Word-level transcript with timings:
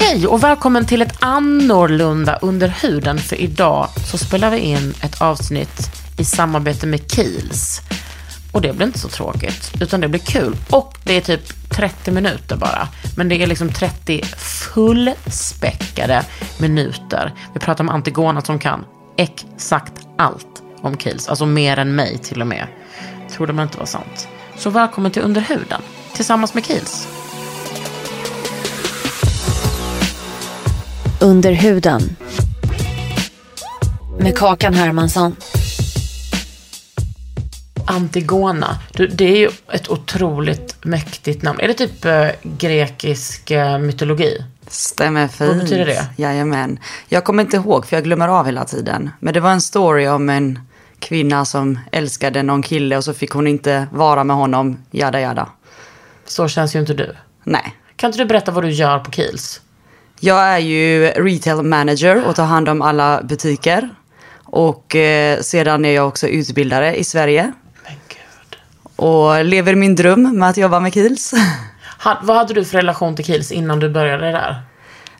Hej 0.00 0.26
och 0.26 0.42
välkommen 0.42 0.86
till 0.86 1.02
ett 1.02 1.16
annorlunda 1.20 2.36
under 2.36 2.68
huden. 2.68 3.18
För 3.18 3.36
idag 3.36 3.88
så 4.10 4.18
spelar 4.18 4.50
vi 4.50 4.58
in 4.58 4.94
ett 5.02 5.22
avsnitt 5.22 5.90
i 6.18 6.24
samarbete 6.24 6.86
med 6.86 7.00
Kiehl's. 7.00 7.80
Och 8.52 8.62
det 8.62 8.72
blir 8.72 8.86
inte 8.86 8.98
så 8.98 9.08
tråkigt, 9.08 9.72
utan 9.80 10.00
det 10.00 10.08
blir 10.08 10.20
kul. 10.20 10.56
Och 10.70 10.98
det 11.04 11.16
är 11.16 11.20
typ 11.20 11.70
30 11.70 12.10
minuter 12.10 12.56
bara. 12.56 12.88
Men 13.16 13.28
det 13.28 13.42
är 13.42 13.46
liksom 13.46 13.72
30 13.72 14.22
fullspäckade 14.74 16.24
minuter. 16.58 17.34
Vi 17.54 17.60
pratar 17.60 17.84
om 17.84 17.90
Antigona 17.90 18.40
som 18.40 18.58
kan 18.58 18.84
exakt 19.16 20.06
allt 20.18 20.62
om 20.80 20.96
Kiehl's. 20.96 21.28
Alltså 21.28 21.46
mer 21.46 21.78
än 21.78 21.94
mig 21.94 22.18
till 22.18 22.40
och 22.40 22.46
med. 22.46 22.66
Trodde 23.30 23.52
man 23.52 23.62
inte 23.62 23.78
var 23.78 23.86
sant. 23.86 24.28
Så 24.56 24.70
välkommen 24.70 25.12
till 25.12 25.22
Under 25.22 25.40
huden 25.40 25.82
tillsammans 26.14 26.54
med 26.54 26.64
Kiehl's. 26.64 27.17
Under 31.20 31.52
huden. 31.52 32.16
Med 34.18 34.36
Kakan 34.38 34.74
Hermansson. 34.74 35.36
Antigona, 37.86 38.78
du, 38.92 39.06
det 39.06 39.24
är 39.24 39.36
ju 39.36 39.50
ett 39.72 39.88
otroligt 39.88 40.76
mäktigt 40.84 41.42
namn. 41.42 41.60
Är 41.60 41.68
det 41.68 41.74
typ 41.74 42.04
eh, 42.04 42.28
grekisk 42.42 43.50
eh, 43.50 43.78
mytologi? 43.78 44.44
Stämmer 44.68 45.28
fint. 45.28 45.50
Vad 45.50 45.58
betyder 45.58 45.86
det? 45.86 46.06
Jajamän. 46.16 46.78
Jag 47.08 47.24
kommer 47.24 47.42
inte 47.42 47.56
ihåg 47.56 47.86
för 47.86 47.96
jag 47.96 48.04
glömmer 48.04 48.28
av 48.28 48.46
hela 48.46 48.64
tiden. 48.64 49.10
Men 49.20 49.34
det 49.34 49.40
var 49.40 49.50
en 49.50 49.60
story 49.60 50.08
om 50.08 50.28
en 50.28 50.58
kvinna 50.98 51.44
som 51.44 51.78
älskade 51.92 52.42
någon 52.42 52.62
kille 52.62 52.96
och 52.96 53.04
så 53.04 53.14
fick 53.14 53.30
hon 53.30 53.46
inte 53.46 53.86
vara 53.92 54.24
med 54.24 54.36
honom, 54.36 54.78
jada 54.90 55.20
jada. 55.20 55.48
Så 56.26 56.48
känns 56.48 56.76
ju 56.76 56.80
inte 56.80 56.94
du. 56.94 57.16
Nej. 57.44 57.74
Kan 57.96 58.08
inte 58.08 58.18
du 58.18 58.24
berätta 58.24 58.52
vad 58.52 58.64
du 58.64 58.70
gör 58.70 58.98
på 58.98 59.10
Kiehl's? 59.10 59.60
Jag 60.20 60.40
är 60.40 60.58
ju 60.58 61.06
retail 61.06 61.62
manager 61.62 62.24
och 62.24 62.36
tar 62.36 62.44
hand 62.44 62.68
om 62.68 62.82
alla 62.82 63.22
butiker. 63.22 63.88
Och 64.44 64.96
eh, 64.96 65.40
sedan 65.40 65.84
är 65.84 65.92
jag 65.92 66.08
också 66.08 66.26
utbildare 66.26 66.96
i 66.96 67.04
Sverige. 67.04 67.52
Men 67.84 67.92
gud. 68.08 68.58
Och 68.96 69.44
lever 69.44 69.74
min 69.74 69.94
dröm 69.94 70.38
med 70.38 70.48
att 70.48 70.56
jobba 70.56 70.80
med 70.80 70.92
Kiehl's. 70.92 71.34
Ha, 72.00 72.18
vad 72.22 72.36
hade 72.36 72.54
du 72.54 72.64
för 72.64 72.78
relation 72.78 73.16
till 73.16 73.24
Kiehl's 73.24 73.52
innan 73.52 73.80
du 73.80 73.88
började 73.88 74.32
där? 74.32 74.62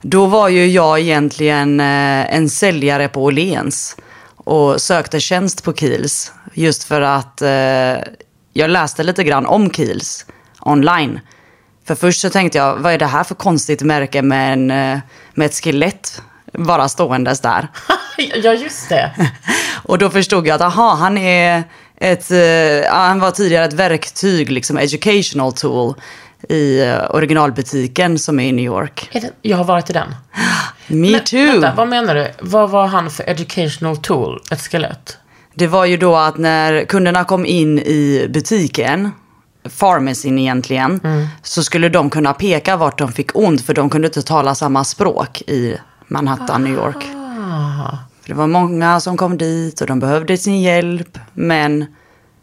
Då 0.03 0.27
var 0.27 0.49
ju 0.49 0.67
jag 0.67 1.01
egentligen 1.01 1.81
eh, 1.81 2.35
en 2.35 2.49
säljare 2.49 3.09
på 3.09 3.25
Åhléns 3.25 3.97
och 4.37 4.81
sökte 4.81 5.21
tjänst 5.21 5.65
på 5.65 5.73
Kiehl's 5.73 6.31
just 6.55 6.85
för 6.85 7.01
att 7.01 7.43
eh, 7.43 7.49
jag 8.53 8.71
läste 8.71 9.03
lite 9.03 9.25
grann 9.25 9.47
om 9.47 9.71
Kiehl's 9.71 10.25
online. 10.61 11.21
För 11.89 11.95
först 11.95 12.21
så 12.21 12.31
tänkte 12.31 12.59
jag, 12.59 12.77
vad 12.77 12.93
är 12.93 12.99
det 12.99 13.07
här 13.07 13.25
för 13.25 13.35
konstigt 13.35 13.83
märke 13.83 14.23
med, 14.23 14.53
en, 14.53 14.71
eh, 14.71 14.99
med 15.35 15.47
ett 15.47 15.55
skelett 15.55 16.23
bara 16.53 16.89
ståendes 16.89 17.41
där? 17.41 17.69
ja, 18.43 18.53
just 18.53 18.89
det. 18.89 19.13
Och 19.83 19.99
då 19.99 20.11
förstod 20.11 20.47
jag 20.47 20.55
att 20.55 20.61
aha, 20.61 20.95
han 20.95 21.19
är 21.19 21.65
ett, 21.97 22.31
ja, 22.85 22.95
han 22.95 23.21
var 23.21 23.31
tidigare 23.31 23.65
ett 23.65 23.73
verktyg, 23.73 24.51
liksom 24.51 24.79
educational 24.79 25.53
tool 25.53 25.95
i 26.49 26.81
eh, 26.81 27.15
originalbutiken 27.15 28.19
som 28.19 28.41
är 28.41 28.49
i 28.49 28.53
New 28.53 28.65
York. 28.65 29.09
Det, 29.13 29.31
jag 29.43 29.57
har 29.57 29.65
varit 29.65 29.91
i 29.91 29.93
den. 29.93 30.09
Me 30.87 31.11
Men, 31.11 31.25
too! 31.25 31.47
Vänta, 31.47 31.75
vad 31.77 31.89
menar 31.89 32.15
du? 32.15 32.31
Vad 32.41 32.71
var 32.71 32.87
han 32.87 33.11
för 33.11 33.29
educational 33.29 33.97
tool? 33.97 34.43
Ett 34.51 34.61
skelett? 34.61 35.17
Det 35.55 35.67
var 35.67 35.85
ju 35.85 35.97
då 35.97 36.17
att 36.17 36.39
när 36.39 36.85
kunderna 36.85 37.25
kom 37.25 37.47
in 37.47 37.79
i 37.79 38.27
butiken, 38.31 39.11
pharmacyn 39.69 40.39
egentligen, 40.39 41.01
så 41.43 41.63
skulle 41.63 41.89
de 41.89 42.11
kunna 42.11 42.33
peka 42.35 42.77
vart 42.77 42.99
de 42.99 43.13
fick 43.13 43.37
ont 43.37 43.63
för 43.67 43.75
de 43.75 43.91
kunde 43.91 44.07
inte 44.09 44.23
tala 44.23 44.55
samma 44.55 44.85
språk 44.85 45.43
i 45.47 45.77
Manhattan, 46.07 46.65
New 46.65 46.75
York. 46.75 47.03
För 48.23 48.29
det 48.29 48.35
var 48.35 48.47
många 48.47 49.01
som 49.01 49.17
kom 49.17 49.39
dit 49.39 49.81
och 49.81 49.87
de 49.87 50.01
behövde 50.01 50.37
sin 50.37 50.61
hjälp, 50.61 51.19
men 51.35 51.87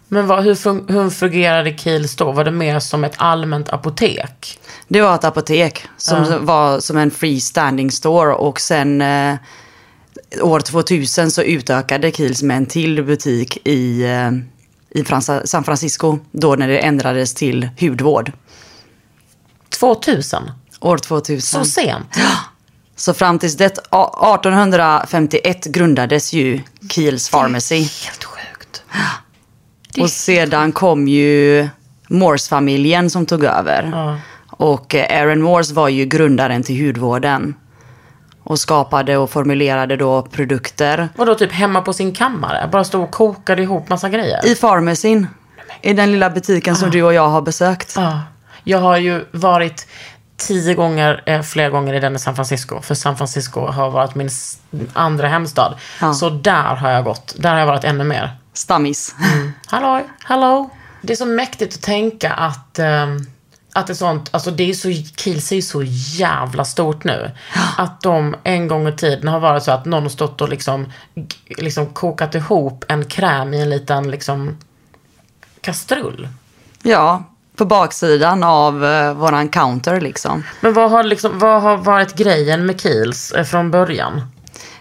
Men 0.08 0.28
vad, 0.28 0.44
hur, 0.44 0.56
fun- 0.56 0.92
hur 0.92 1.10
fungerade 1.10 1.70
Kiehl's 1.70 2.18
då? 2.18 2.32
Var 2.32 2.44
det 2.44 2.52
mer 2.52 2.80
som 2.80 3.04
ett 3.04 3.14
allmänt 3.18 3.70
apotek? 3.70 4.60
det 4.88 5.02
var 5.02 5.16
ett 5.16 5.24
apotek 5.24 5.86
som 5.98 6.46
var 6.46 6.80
som 6.80 6.98
en 6.98 7.12
freestanding 7.12 7.92
store 7.92 8.34
och 8.34 8.60
sen 8.60 9.02
eh, 9.02 9.36
år 10.42 10.60
2000 10.60 11.32
så 11.32 11.42
utökade 11.42 12.10
Kiehl's 12.10 12.44
med 12.46 12.58
en 12.58 12.66
till 12.66 13.04
butik 13.04 13.68
i, 13.68 14.04
eh, 14.04 14.32
i 14.96 15.04
San 15.46 15.64
Francisco 15.64 16.20
då 16.32 16.56
när 16.56 16.68
det 16.68 16.80
ändrades 16.80 17.34
till 17.34 17.70
hudvård. 17.80 18.32
2000? 19.80 20.52
År 20.80 20.98
2000. 20.98 21.42
Så 21.42 21.66
sent? 21.72 22.16
Så 22.96 23.14
fram 23.14 23.40
tills 23.40 23.58
det 23.58 23.66
1851 23.66 25.66
grundades 25.66 26.34
ju 26.34 26.62
Kiels 26.90 27.30
Pharmacy. 27.30 27.76
Helt 27.76 28.24
sjukt. 28.24 28.84
Och 30.00 30.10
sedan 30.10 30.72
kom 30.72 31.08
ju 31.08 31.70
Morse-familjen 32.08 33.10
som 33.10 33.26
tog 33.26 33.44
över. 33.44 33.90
Ja. 33.94 34.20
Och 34.48 34.96
Aaron 34.96 35.42
Morse 35.42 35.74
var 35.74 35.90
ju 35.90 36.06
grundaren 36.06 36.64
till 36.64 36.86
hudvården. 36.86 37.56
Och 38.46 38.60
skapade 38.60 39.18
och 39.18 39.30
formulerade 39.30 39.98
då 39.98 40.22
produkter. 40.22 41.10
Vadå, 41.16 41.36
typ 41.36 41.52
hemma 41.52 41.82
på 41.82 41.94
sin 41.94 42.14
kammare? 42.14 42.70
Bara 42.72 42.84
stod 42.84 43.04
och 43.04 43.12
kokade 43.12 43.62
ihop 43.62 43.90
massa 43.90 44.10
grejer? 44.10 44.46
I 44.46 44.56
Pharmacyn. 44.56 45.28
I 45.82 45.94
den 45.94 46.12
lilla 46.12 46.30
butiken 46.30 46.76
som 46.76 46.92
du 46.92 47.04
och 47.04 47.14
jag 47.14 47.30
har 47.30 47.42
besökt. 47.42 47.94
Ja. 47.96 48.22
Jag 48.64 48.80
har 48.80 48.98
ju 48.98 49.26
varit 49.32 49.88
tio 50.38 50.74
gånger, 50.74 51.24
eh, 51.26 51.42
fler 51.42 51.70
gånger 51.70 51.94
i 51.94 52.00
den 52.00 52.16
i 52.16 52.20
San 52.20 52.36
Francisco. 52.36 52.82
För 52.82 52.96
San 52.96 53.18
Francisco 53.18 53.68
har 53.68 53.92
varit 53.92 54.16
min 54.16 54.30
andra 54.94 55.28
hemstad. 55.28 55.78
Ja. 56.02 56.14
Så 56.14 56.30
där 56.30 56.76
har 56.76 56.90
jag 56.92 57.04
gått. 57.04 57.36
Där 57.38 57.52
har 57.52 57.60
jag 57.60 57.66
varit 57.68 57.84
ännu 57.84 58.04
mer. 58.04 58.30
Stammis. 58.54 59.16
Hallå, 59.68 60.02
hallå. 60.24 60.70
Det 61.02 61.14
är 61.14 61.18
så 61.18 61.26
mäktigt 61.26 61.76
att 61.76 61.82
tänka 61.82 62.34
att, 62.34 62.80
ehm, 62.80 63.26
att 63.76 63.88
det 63.88 63.96
sånt, 63.96 64.30
alltså 64.32 64.52
det 64.52 64.70
är 64.70 64.74
så, 64.74 64.92
Kiels 65.16 65.52
är 65.52 65.56
ju 65.56 65.62
så 65.62 65.84
jävla 66.18 66.66
stort 66.66 67.04
nu. 67.04 67.32
Att 67.78 68.02
de 68.02 68.36
en 68.44 68.68
gång 68.68 68.88
i 68.88 68.92
tiden 68.92 69.28
har 69.28 69.40
varit 69.40 69.64
så 69.64 69.72
att 69.72 69.86
någon 69.86 70.04
har 70.04 70.10
stått 70.10 70.42
och 70.42 70.50
liksom, 70.50 70.92
liksom 71.58 71.86
kokat 71.86 72.36
ihop 72.36 72.86
en 72.88 73.06
kräm 73.06 73.54
i 73.54 73.62
en 73.62 73.70
liten 73.70 74.12
liksom 74.12 74.58
kastrull. 75.62 76.28
Ja, 76.84 77.24
på 77.56 77.66
baksidan 77.66 78.44
av 78.44 78.86
eh, 78.86 79.14
våran 79.14 79.50
counter 79.50 80.02
liksom. 80.02 80.44
Men 80.62 80.74
vad 80.74 80.92
har, 80.92 81.04
liksom, 81.04 81.40
vad 81.40 81.62
har 81.62 81.78
varit 81.78 82.16
grejen 82.16 82.66
med 82.66 82.82
Kiels 82.82 83.32
eh, 83.32 83.44
från 83.44 83.72
början? 83.72 84.22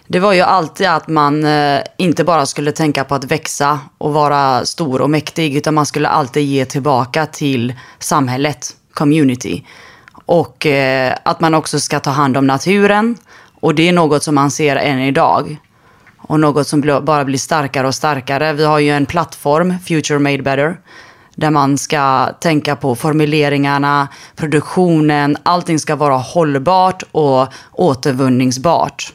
Det 0.07 0.19
var 0.19 0.33
ju 0.33 0.41
alltid 0.41 0.87
att 0.87 1.07
man 1.07 1.45
eh, 1.45 1.81
inte 1.97 2.23
bara 2.23 2.45
skulle 2.45 2.71
tänka 2.71 3.03
på 3.03 3.15
att 3.15 3.23
växa 3.23 3.79
och 3.97 4.13
vara 4.13 4.65
stor 4.65 5.01
och 5.01 5.09
mäktig, 5.09 5.55
utan 5.55 5.73
man 5.73 5.85
skulle 5.85 6.07
alltid 6.07 6.43
ge 6.43 6.65
tillbaka 6.65 7.25
till 7.25 7.73
samhället, 7.99 8.75
community. 8.95 9.63
Och 10.25 10.65
eh, 10.65 11.15
att 11.23 11.39
man 11.39 11.53
också 11.53 11.79
ska 11.79 11.99
ta 11.99 12.09
hand 12.09 12.37
om 12.37 12.47
naturen. 12.47 13.17
Och 13.59 13.75
det 13.75 13.89
är 13.89 13.93
något 13.93 14.23
som 14.23 14.35
man 14.35 14.51
ser 14.51 14.75
än 14.75 14.99
idag. 14.99 15.57
Och 16.17 16.39
något 16.39 16.67
som 16.67 17.01
bara 17.03 17.25
blir 17.25 17.37
starkare 17.37 17.87
och 17.87 17.95
starkare. 17.95 18.53
Vi 18.53 18.63
har 18.63 18.79
ju 18.79 18.89
en 18.89 19.05
plattform, 19.05 19.73
Future 19.79 20.19
Made 20.19 20.43
Better, 20.43 20.77
där 21.35 21.49
man 21.49 21.77
ska 21.77 22.29
tänka 22.41 22.75
på 22.75 22.95
formuleringarna, 22.95 24.07
produktionen, 24.35 25.37
allting 25.43 25.79
ska 25.79 25.95
vara 25.95 26.15
hållbart 26.15 27.03
och 27.11 27.47
återvunningsbart. 27.71 29.13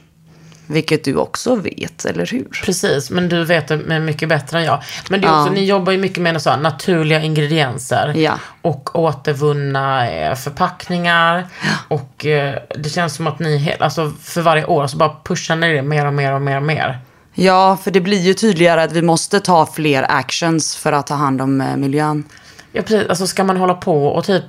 Vilket 0.70 1.04
du 1.04 1.16
också 1.16 1.54
vet, 1.54 2.04
eller 2.04 2.26
hur? 2.26 2.44
Precis, 2.64 3.10
men 3.10 3.28
du 3.28 3.44
vet 3.44 3.68
det 3.68 4.00
mycket 4.00 4.28
bättre 4.28 4.58
än 4.58 4.64
jag. 4.64 4.82
Men 5.10 5.20
det 5.20 5.26
är 5.26 5.30
Ja. 5.30 5.40
också, 5.42 5.52
ni 5.52 5.64
jobbar 5.64 5.92
ju 5.92 5.98
mycket 5.98 6.22
med 6.22 6.42
så 6.42 6.56
naturliga 6.56 7.20
ingredienser. 7.20 8.12
Ja. 8.16 8.32
Och 8.62 8.98
återvunna 8.98 10.10
eh, 10.10 10.34
förpackningar. 10.34 11.46
Och 11.88 12.26
eh, 12.26 12.54
det 12.78 12.88
känns 12.90 13.14
som 13.14 13.26
att 13.26 13.38
ni, 13.38 13.76
alltså 13.80 14.12
för 14.22 14.40
varje 14.42 14.64
år 14.64 14.86
så 14.86 14.96
bara 14.96 15.16
pushar 15.24 15.56
ni 15.56 15.72
det 15.74 15.82
mer 15.82 16.06
och 16.06 16.12
mer 16.14 16.32
och 16.32 16.42
mer 16.42 16.56
och 16.56 16.62
mer. 16.62 16.98
Ja, 17.34 17.76
för 17.84 17.90
det 17.90 18.00
blir 18.00 18.20
ju 18.20 18.34
tydligare 18.34 18.82
att 18.82 18.92
vi 18.92 19.02
måste 19.02 19.40
ta 19.40 19.66
fler 19.66 20.06
actions 20.10 20.76
för 20.76 20.92
att 20.92 21.06
ta 21.06 21.14
hand 21.14 21.42
om 21.42 21.60
eh, 21.60 21.76
miljön. 21.76 22.24
Ja, 22.72 22.82
precis. 22.82 23.08
Alltså 23.08 23.26
ska 23.26 23.44
man 23.44 23.56
hålla 23.56 23.74
på 23.74 24.06
och 24.06 24.24
typ 24.24 24.44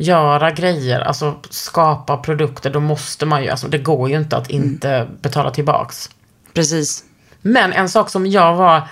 göra 0.00 0.50
grejer, 0.50 1.00
alltså 1.00 1.34
skapa 1.50 2.16
produkter, 2.16 2.70
då 2.70 2.80
måste 2.80 3.26
man 3.26 3.42
ju, 3.42 3.50
alltså 3.50 3.68
det 3.68 3.78
går 3.78 4.10
ju 4.10 4.16
inte 4.16 4.36
att 4.36 4.50
inte 4.50 5.08
betala 5.20 5.50
tillbaks. 5.50 6.10
Precis. 6.54 7.04
Men 7.42 7.72
en 7.72 7.88
sak 7.88 8.10
som 8.10 8.26
jag 8.26 8.54
var, 8.54 8.88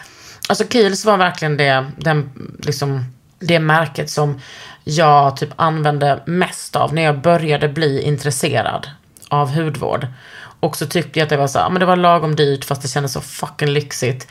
alltså 0.49 0.65
Kiehl's 0.65 1.07
var 1.07 1.17
verkligen 1.17 1.57
det, 1.57 1.87
den, 1.97 2.31
liksom, 2.59 3.05
det 3.39 3.61
märket 3.61 4.11
som 4.11 4.41
jag 4.85 5.37
typ 5.37 5.51
använde 5.57 6.23
mest 6.27 6.77
av 6.77 6.95
när 6.95 7.03
jag 7.03 7.21
började 7.21 7.69
bli 7.69 8.03
intresserad 8.03 8.91
av 9.29 9.55
hudvård. 9.55 10.07
Och 10.61 10.77
så 10.77 10.87
tyckte 10.87 11.19
jag 11.19 11.27
att 11.27 11.31
det 11.31 11.37
var 11.37 11.47
så 11.47 11.59
här, 11.59 11.71
men 11.71 11.81
det 11.81 11.87
var 11.87 11.97
lagom 11.97 12.37
dyrt 12.37 12.65
fast 12.65 12.83
det 12.83 12.89
kändes 12.89 13.13
så 13.13 13.21
fucking 13.21 13.69
lyxigt. 13.69 14.29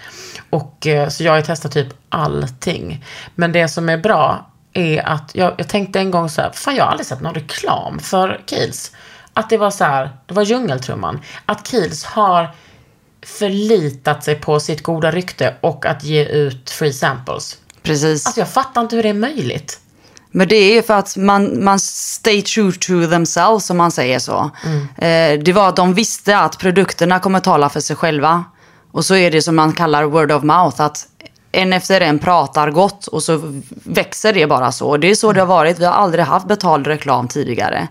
Och 0.50 0.88
eh, 0.88 1.10
så 1.10 1.24
jag 1.24 1.32
har 1.32 1.42
testat 1.42 1.72
typ 1.72 1.88
allting. 2.10 3.06
Men 3.36 3.52
det 3.52 3.68
som 3.68 3.90
är 3.90 3.98
bra 3.98 4.52
är 4.78 5.10
att 5.10 5.32
jag, 5.34 5.54
jag 5.58 5.68
tänkte 5.68 6.00
en 6.00 6.12
gång 6.12 6.30
så 6.30 6.42
här, 6.42 6.52
fan 6.52 6.76
jag 6.76 6.84
har 6.84 6.92
aldrig 6.92 7.08
sett 7.08 7.22
någon 7.22 7.34
reklam 7.34 8.00
för 8.00 8.42
Kiehl's. 8.48 8.92
Att 9.34 9.50
det 9.50 9.58
var 9.58 9.72
så 9.72 9.84
här, 9.84 10.10
det 10.26 10.34
var 10.34 10.44
djungeltrumman. 10.44 11.20
Att 11.46 11.72
Kiehl's 11.72 12.06
har 12.06 12.50
förlitat 13.26 14.24
sig 14.24 14.36
på 14.36 14.60
sitt 14.60 14.84
goda 14.84 15.12
rykte 15.12 15.56
och 15.62 15.86
att 15.86 16.04
ge 16.04 16.26
ut 16.26 16.70
free 16.70 16.94
samples. 16.94 17.58
Precis. 17.84 18.26
Alltså 18.26 18.42
jag 18.42 18.50
fattar 18.50 18.82
inte 18.82 18.96
hur 18.96 19.04
det 19.04 19.10
är 19.10 19.14
möjligt. 19.14 19.80
Men 20.32 20.48
det 20.48 20.56
är 20.56 20.74
ju 20.74 20.84
för 20.84 20.94
att 20.94 21.18
man, 21.18 21.64
man 21.64 21.80
stay 21.80 22.42
true 22.42 22.72
to 22.72 23.10
themselves, 23.10 23.66
som 23.66 23.78
man 23.78 23.92
säger 23.92 24.20
så. 24.20 24.52
Eh, 24.98 25.40
det 25.40 25.54
var 25.54 25.70
att 25.70 25.76
de 25.76 25.94
visste 25.94 26.38
att 26.38 26.58
produkterna 26.58 27.20
kommer 27.20 27.40
tala 27.40 27.70
för 27.70 27.80
sig 27.80 27.96
själva. 27.96 28.46
Och 28.92 29.06
så 29.06 29.16
är 29.16 29.32
det 29.32 29.42
som 29.42 29.56
man 29.56 29.74
kallar 29.74 30.04
word 30.04 30.32
of 30.32 30.44
mouth, 30.44 30.82
att 30.82 31.08
en 31.58 31.74
efter 31.74 32.02
en 32.02 32.20
pratar 32.20 32.72
gott 32.72 33.08
och 33.08 33.24
så 33.24 33.62
växer 33.84 34.34
det 34.34 34.48
bara 34.48 34.72
så. 34.72 34.88
Och 34.90 35.00
det 35.00 35.08
är 35.10 35.16
så 35.16 35.34
det 35.34 35.40
har 35.40 35.48
varit. 35.48 35.80
Vi 35.80 35.86
har 35.86 35.94
aldrig 35.94 36.26
haft 36.26 36.48
betald 36.48 36.88
reklam 36.88 37.28
tidigare. 37.28 37.88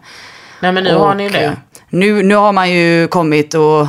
Nej 0.60 0.72
men 0.72 0.84
nu 0.84 0.94
har 0.94 1.14
ni 1.14 1.22
ju 1.22 1.28
Och, 1.28 1.32
det. 1.32 1.44
eh, 1.44 1.52
Nu, 1.88 2.22
nu 2.22 2.34
har 2.34 2.52
man 2.52 2.70
ju 2.70 3.08
kommit 3.08 3.54
och 3.54 3.86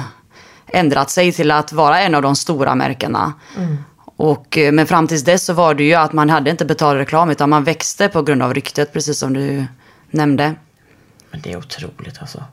ändrat 0.67 1.09
sig 1.09 1.31
till 1.31 1.51
att 1.51 1.73
vara 1.73 1.99
en 1.99 2.15
av 2.15 2.21
de 2.21 2.35
stora 2.35 2.75
märkena. 2.75 3.33
Och, 4.17 4.57
eh, 4.57 4.71
men 4.71 4.87
fram 4.87 5.07
tills 5.07 5.23
dess 5.23 5.45
så 5.45 5.53
var 5.53 5.73
det 5.73 5.83
ju 5.83 5.93
att 5.93 6.13
man 6.13 6.29
hade 6.29 6.49
inte 6.49 6.65
betald 6.65 6.97
reklam 6.97 7.29
utan 7.29 7.49
man 7.49 7.63
växte 7.63 8.09
på 8.09 8.21
grund 8.21 8.43
av 8.43 8.53
ryktet, 8.53 8.93
precis 8.93 9.19
som 9.19 9.33
du 9.33 9.65
nämnde. 10.11 10.55
Men 11.31 11.41
det 11.41 11.53
är 11.53 11.57
otroligt 11.57 12.17
alltså. 12.21 12.43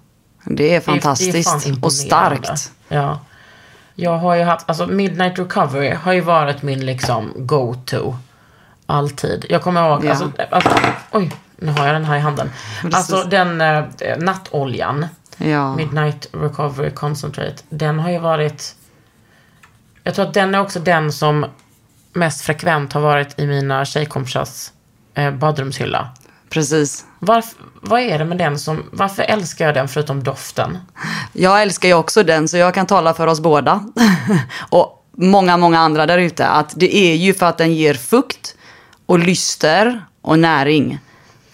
Det 0.44 0.74
är 0.74 0.80
fantastiskt 0.80 1.64
det 1.64 1.70
är 1.70 1.84
och 1.84 1.92
starkt. 1.92 2.72
Ja. 2.88 3.18
Jag 3.94 4.18
har 4.18 4.34
ju 4.34 4.42
haft, 4.42 4.68
alltså 4.68 4.86
Midnight 4.86 5.38
Recovery 5.38 5.94
har 5.94 6.12
ju 6.12 6.20
varit 6.20 6.62
min 6.62 6.86
liksom 6.86 7.32
go-to. 7.36 8.16
Alltid. 8.86 9.46
Jag 9.48 9.62
kommer 9.62 9.88
ihåg, 9.90 10.04
Ja. 10.04 10.10
alltså, 10.10 10.32
alltså, 10.50 10.70
oj, 11.12 11.32
nu 11.56 11.72
har 11.72 11.86
jag 11.86 11.94
den 11.94 12.04
här 12.04 12.16
i 12.16 12.20
handen. 12.20 12.50
Alltså 12.92 13.22
den 13.24 13.60
eh, 13.60 13.84
nattoljan, 14.18 15.06
Ja. 15.36 15.76
Midnight 15.76 16.26
Recovery 16.32 16.90
Concentrate, 16.90 17.56
den 17.68 17.98
har 17.98 18.10
ju 18.10 18.18
varit, 18.18 18.74
jag 20.02 20.14
tror 20.14 20.26
att 20.26 20.34
den 20.34 20.54
är 20.54 20.60
också 20.60 20.80
den 20.80 21.12
som 21.12 21.46
mest 22.12 22.40
frekvent 22.40 22.92
har 22.92 23.00
varit 23.00 23.38
i 23.40 23.46
mina 23.46 23.84
tjejkompisars 23.84 24.70
eh, 25.14 25.30
badrumshylla. 25.30 26.08
Precis. 26.50 27.04
Varf, 27.24 27.54
vad 27.80 28.00
är 28.00 28.18
det 28.18 28.24
med 28.24 28.38
den 28.38 28.58
som, 28.58 28.82
varför 28.92 29.22
älskar 29.22 29.64
jag 29.64 29.74
den 29.74 29.88
förutom 29.88 30.22
doften? 30.22 30.78
Jag 31.32 31.62
älskar 31.62 31.88
ju 31.88 31.94
också 31.94 32.22
den 32.22 32.48
så 32.48 32.56
jag 32.56 32.74
kan 32.74 32.86
tala 32.86 33.14
för 33.14 33.26
oss 33.26 33.40
båda. 33.40 33.84
och 34.70 35.04
många, 35.16 35.56
många 35.56 35.78
andra 35.78 36.06
där 36.06 36.18
ute. 36.18 36.46
Att 36.46 36.72
det 36.76 36.96
är 36.96 37.14
ju 37.14 37.34
för 37.34 37.46
att 37.46 37.58
den 37.58 37.74
ger 37.74 37.94
fukt 37.94 38.54
och 39.06 39.18
lyster 39.18 40.04
och 40.22 40.38
näring. 40.38 40.98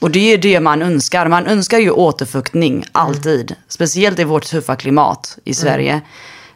Och 0.00 0.10
det 0.10 0.32
är 0.32 0.38
det 0.38 0.60
man 0.60 0.82
önskar. 0.82 1.28
Man 1.28 1.46
önskar 1.46 1.78
ju 1.78 1.90
återfuktning, 1.90 2.84
alltid. 2.92 3.54
Speciellt 3.68 4.18
i 4.18 4.24
vårt 4.24 4.46
tuffa 4.46 4.76
klimat 4.76 5.38
i 5.44 5.54
Sverige. 5.54 6.00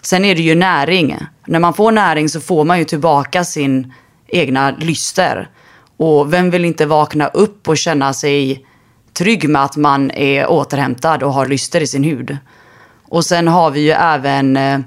Sen 0.02 0.24
är 0.24 0.34
det 0.34 0.42
ju 0.42 0.54
näring. 0.54 1.18
När 1.46 1.58
man 1.58 1.74
får 1.74 1.92
näring 1.92 2.28
så 2.28 2.40
får 2.40 2.64
man 2.64 2.78
ju 2.78 2.84
tillbaka 2.84 3.44
sin 3.44 3.92
egna 4.26 4.70
lyster. 4.70 5.48
Och 5.96 6.32
vem 6.32 6.50
vill 6.50 6.64
inte 6.64 6.86
vakna 6.86 7.28
upp 7.28 7.68
och 7.68 7.78
känna 7.78 8.12
sig 8.12 8.66
trygg 9.14 9.48
med 9.48 9.62
att 9.62 9.76
man 9.76 10.10
är 10.10 10.46
återhämtad 10.46 11.22
och 11.22 11.32
har 11.32 11.46
lyster 11.46 11.80
i 11.80 11.86
sin 11.86 12.04
hud. 12.04 12.36
Och 13.08 13.24
sen 13.24 13.48
har 13.48 13.70
vi 13.70 13.80
ju 13.80 13.90
även 13.90 14.56
eh, 14.56 14.78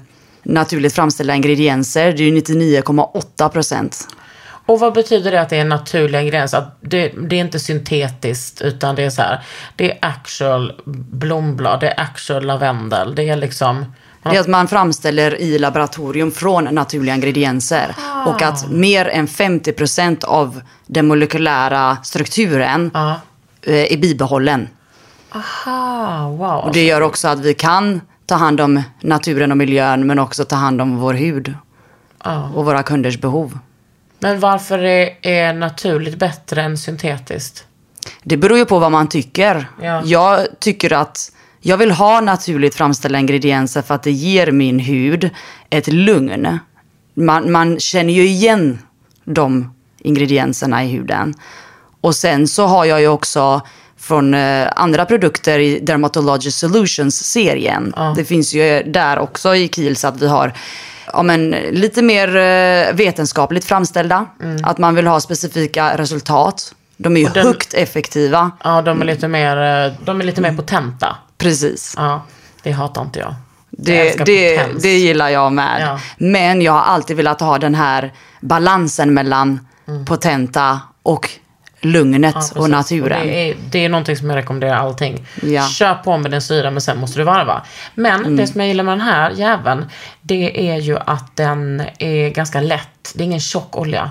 naturligt 0.42 0.94
framställda 0.94 1.34
ingredienser. 1.34 2.12
Det 2.12 2.22
är 2.22 2.30
ju 2.30 2.40
99,8 2.40 3.48
procent. 3.48 4.08
Och 4.66 4.80
vad 4.80 4.94
betyder 4.94 5.30
det 5.30 5.40
att 5.40 5.48
det 5.48 5.56
är 5.56 5.64
naturliga 5.64 6.20
ingredienser? 6.20 6.58
Att 6.58 6.78
det, 6.80 7.08
det 7.08 7.36
är 7.36 7.40
inte 7.40 7.58
syntetiskt 7.58 8.62
utan 8.62 8.94
det 8.94 9.02
är 9.02 9.10
så 9.10 9.22
här. 9.22 9.44
Det 9.76 9.90
är 9.90 9.98
actual 10.02 10.72
blomblad, 11.10 11.80
det 11.80 11.88
är 11.88 12.00
actual 12.00 12.46
lavendel. 12.46 13.14
Det 13.14 13.28
är 13.28 13.36
liksom... 13.36 13.84
Det 14.22 14.36
är 14.36 14.40
att 14.40 14.46
man 14.46 14.68
framställer 14.68 15.40
i 15.40 15.58
laboratorium 15.58 16.30
från 16.30 16.64
naturliga 16.64 17.14
ingredienser. 17.14 17.94
Och 18.26 18.42
att 18.42 18.70
mer 18.70 19.08
än 19.08 19.26
50 19.26 19.72
procent 19.72 20.24
av 20.24 20.60
den 20.86 21.06
molekylära 21.08 21.96
strukturen 22.02 22.90
Ja. 22.94 23.20
Eh, 23.68 23.92
är 23.92 23.96
bibehållen. 23.96 24.68
Aha, 25.30 26.28
wow. 26.28 26.64
Och 26.64 26.72
det 26.72 26.84
gör 26.84 27.00
också 27.00 27.28
att 27.28 27.40
vi 27.40 27.54
kan 27.54 28.00
ta 28.26 28.34
hand 28.34 28.60
om 28.60 28.82
naturen 29.00 29.50
och 29.50 29.56
miljön 29.56 30.06
men 30.06 30.18
också 30.18 30.44
ta 30.44 30.56
hand 30.56 30.80
om 30.80 30.96
vår 30.96 31.14
hud. 31.14 31.54
Ja. 32.24 32.50
Och 32.54 32.64
våra 32.64 32.82
kunders 32.82 33.20
behov. 33.20 33.58
Men 34.18 34.40
varför 34.40 34.78
är, 34.78 35.10
är 35.22 35.52
naturligt 35.52 36.18
bättre 36.18 36.62
än 36.62 36.78
syntetiskt? 36.78 37.64
Det 38.22 38.36
beror 38.36 38.58
ju 38.58 38.64
på 38.64 38.78
vad 38.78 38.92
man 38.92 39.08
tycker. 39.08 39.66
Ja. 39.82 40.02
Jag 40.04 40.46
tycker 40.58 40.92
att 40.92 41.32
jag 41.60 41.76
vill 41.76 41.90
ha 41.90 42.20
naturligt 42.20 42.74
framställda 42.74 43.18
ingredienser 43.18 43.82
för 43.82 43.94
att 43.94 44.02
det 44.02 44.10
ger 44.10 44.52
min 44.52 44.78
hud 44.78 45.30
ett 45.70 45.88
lugn. 45.88 46.58
Man, 47.14 47.52
man 47.52 47.80
känner 47.80 48.12
ju 48.12 48.26
igen 48.26 48.78
de 49.24 49.74
ingredienserna 49.98 50.84
i 50.84 50.88
huden. 50.88 51.34
Och 52.00 52.14
sen 52.14 52.48
så 52.48 52.66
har 52.66 52.84
jag 52.84 53.00
ju 53.00 53.08
också 53.08 53.62
från 53.96 54.34
eh, 54.34 54.68
andra 54.76 55.04
produkter 55.04 55.58
i 55.58 55.80
Dermatology 55.80 56.50
Solutions-serien. 56.50 57.94
Det 58.16 58.24
finns 58.24 58.54
ju 58.54 58.82
där 58.82 59.18
också 59.18 59.54
i 59.54 59.66
Kiehl's 59.68 60.08
att 60.08 60.22
vi 60.22 60.28
har 60.28 60.52
ja, 61.12 61.22
men, 61.22 61.50
lite 61.50 62.02
mer 62.02 62.36
eh, 62.36 62.94
vetenskapligt 62.94 63.64
framställda. 63.64 64.26
Att 64.62 64.78
man 64.78 64.94
vill 64.94 65.06
ha 65.06 65.20
specifika 65.20 65.96
resultat. 65.98 66.74
De 66.96 67.16
är 67.16 67.20
ju 67.20 67.26
den- 67.28 67.46
högt 67.46 67.74
effektiva. 67.74 68.50
Ja, 68.64 68.82
de 68.82 69.00
är 69.00 69.04
lite 69.06 69.28
mer, 69.28 69.86
eh, 69.86 69.92
de 70.04 70.20
är 70.20 70.24
lite 70.24 70.40
mer 70.40 70.56
potenta. 70.56 71.16
Precis. 71.38 71.94
Ja, 71.96 72.22
det 72.62 72.70
hatar 72.70 73.02
inte 73.02 73.18
jag. 73.18 73.34
Det, 73.70 74.24
det, 74.26 74.66
det 74.82 74.98
gillar 74.98 75.28
jag 75.28 75.52
med. 75.52 75.82
Ja. 75.82 76.00
Men 76.18 76.62
jag 76.62 76.72
har 76.72 76.80
alltid 76.80 77.16
velat 77.16 77.40
ha 77.40 77.58
den 77.58 77.74
här 77.74 78.12
balansen 78.40 79.14
mellan 79.14 79.66
potenta 80.06 80.80
och 81.02 81.30
lugnet 81.80 82.34
Mm. 82.34 82.46
Ja, 82.54 82.60
och 82.60 82.70
naturen. 82.70 83.26
det, 83.26 83.50
är, 83.50 83.56
det 83.70 83.84
är 83.84 83.88
någonting 83.88 84.16
som 84.16 84.30
jag 84.30 84.36
rekommenderar 84.36 84.76
allting. 84.76 85.26
Ja. 85.42 85.48
Mm. 85.48 85.62
Kör 85.68 85.94
på 85.94 86.18
med 86.18 86.30
den 86.30 86.42
syra 86.42 86.70
men 86.70 86.80
sen 86.80 86.98
måste 86.98 87.18
du 87.20 87.24
varva. 87.24 87.62
Men 87.94 88.36
det 88.36 88.46
som 88.46 88.60
jag 88.60 88.68
gillar 88.68 88.84
med 88.84 88.92
den 88.92 89.00
här 89.00 89.30
jäveln, 89.30 89.84
det 90.20 90.70
är 90.70 90.76
ju 90.76 90.98
att 90.98 91.36
den 91.36 91.82
är 91.98 92.28
ganska 92.30 92.60
lätt. 92.60 93.12
Det 93.14 93.22
är 93.22 93.24
ingen 93.24 93.40
tjock 93.40 93.76
olja. 93.76 94.10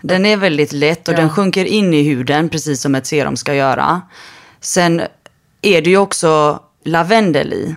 Den 0.00 0.26
är 0.26 0.36
väldigt 0.36 0.72
lätt 0.72 1.08
och 1.08 1.14
Ja. 1.14 1.18
den 1.18 1.30
sjunker 1.30 1.64
in 1.64 1.94
i 1.94 2.02
huden 2.02 2.48
precis 2.48 2.80
som 2.80 2.94
ett 2.94 3.06
serum 3.06 3.36
ska 3.36 3.54
göra. 3.54 4.00
Sen 4.60 5.02
är 5.62 5.82
det 5.82 5.90
ju 5.90 5.96
också 5.96 6.60
lavendel 6.84 7.52
i. 7.52 7.74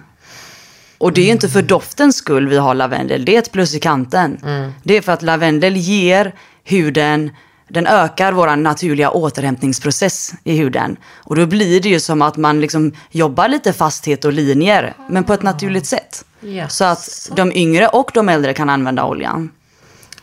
Och 0.98 1.14
det 1.14 1.22
är 1.22 1.26
ju 1.26 1.32
inte 1.32 1.50
för 1.50 1.62
doftens 1.62 2.16
skull 2.16 2.48
vi 2.48 2.58
har 2.58 2.74
lavendel, 2.74 3.26
det 3.26 3.36
är 3.36 3.40
ett 3.40 3.52
plus 3.52 3.76
i 3.76 3.80
kanten. 3.80 4.38
Det 4.84 4.98
är 4.98 5.02
för 5.02 5.12
att 5.12 5.22
lavendel 5.22 5.78
ger 5.78 6.34
huden, 6.64 7.32
den 7.72 7.88
ökar 7.88 8.32
vår 8.32 8.56
naturliga 8.56 9.10
återhämtningsprocess 9.10 10.34
i 10.44 10.58
huden. 10.58 10.98
Och 11.18 11.36
då 11.36 11.46
blir 11.46 11.82
det 11.82 11.90
ju 11.90 12.00
som 12.00 12.22
att 12.22 12.38
man 12.38 12.62
liksom 12.62 12.94
jobbar 13.12 13.48
lite 13.48 13.74
fasthet 13.74 14.26
och 14.26 14.34
linjer, 14.34 14.94
men 15.10 15.24
på 15.24 15.34
ett 15.34 15.44
naturligt 15.44 15.86
sätt. 15.86 16.26
Yes. 16.44 16.76
Så 16.76 16.86
att 16.86 17.30
de 17.36 17.52
yngre 17.56 17.88
och 17.88 18.12
de 18.14 18.30
äldre 18.30 18.54
kan 18.54 18.70
använda 18.70 19.06
oljan. 19.06 19.50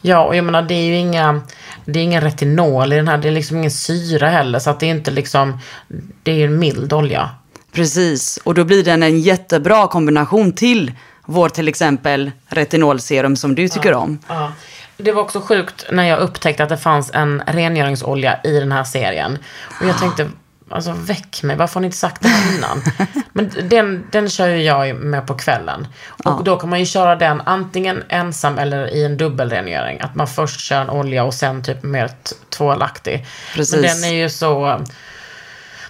Ja, 0.01 0.27
och 0.27 0.37
jag 0.37 0.45
menar 0.45 0.63
det 0.63 0.75
är 0.75 0.85
ju 0.85 0.97
inga, 0.97 1.41
det 1.85 1.99
är 1.99 2.05
ingen 2.05 2.21
retinol 2.21 2.93
i 2.93 2.97
den 2.97 3.09
här. 3.09 3.19
Det 3.19 3.29
är 3.29 3.33
liksom 3.33 3.57
ingen 3.57 3.71
syra 3.71 4.29
heller. 4.29 4.59
Så 4.59 4.71
att 4.71 4.81
det 4.81 4.87
är 4.87 4.91
inte 4.91 5.11
liksom, 5.11 5.59
det 6.23 6.31
är 6.31 6.37
ju 6.37 6.45
en 6.45 6.59
mild 6.59 6.93
olja. 6.93 7.31
Precis, 7.73 8.39
och 8.45 8.55
då 8.55 8.65
blir 8.65 8.85
den 8.85 9.03
en 9.03 9.21
jättebra 9.21 9.87
kombination 9.87 10.53
till 10.53 10.93
vår 11.27 11.49
till 11.49 11.69
exempel 11.69 12.31
retinolserum 12.47 13.37
som 13.37 13.55
du 13.55 13.69
tycker 13.69 13.95
om. 13.95 14.19
Ja. 14.29 14.53
Det 15.01 15.13
var 15.13 15.23
också 15.23 15.41
sjukt 15.41 15.87
när 15.91 16.05
jag 16.05 16.19
upptäckte 16.19 16.63
att 16.63 16.69
det 16.69 16.77
fanns 16.77 17.11
en 17.15 17.43
rengöringsolja 17.47 18.41
i 18.45 18.61
den 18.61 18.73
här 18.73 18.85
serien. 18.85 19.39
Och 19.81 19.87
jag 19.87 19.99
tänkte, 19.99 20.31
alltså 20.69 20.93
väck 20.93 21.43
mig, 21.43 21.57
varför 21.57 21.75
har 21.75 21.81
ni 21.81 21.87
inte 21.87 21.97
sagt 21.97 22.23
det 22.23 22.29
här 22.29 22.57
innan? 22.57 22.83
Men 23.33 23.51
den, 23.69 24.07
den 24.13 24.29
kör 24.29 24.49
ju 24.49 24.63
jag 24.63 24.97
med 24.97 25.27
på 25.27 25.35
kvällen. 25.35 25.89
Och 26.25 26.45
då 26.45 26.57
kan 26.57 26.71
man 26.71 26.79
ju 26.79 26.87
köra 26.87 27.17
den 27.17 27.41
antingen 27.41 28.05
ensam 28.09 28.59
eller 28.59 28.95
i 28.95 29.05
en 29.05 29.17
dubbelrengöring. 29.17 30.01
Att 30.01 30.15
man 30.15 30.27
först 30.27 30.61
kör 30.61 30.81
en 30.81 30.91
olja 30.91 31.25
och 31.25 31.35
sen 31.35 31.63
typ 31.63 31.83
mer 31.83 32.11
tvålaktig. 32.51 33.27
Precis. 33.55 33.75
Men 33.75 33.83
den 33.83 34.05
är 34.05 34.15
ju 34.15 34.31
så... 34.31 34.81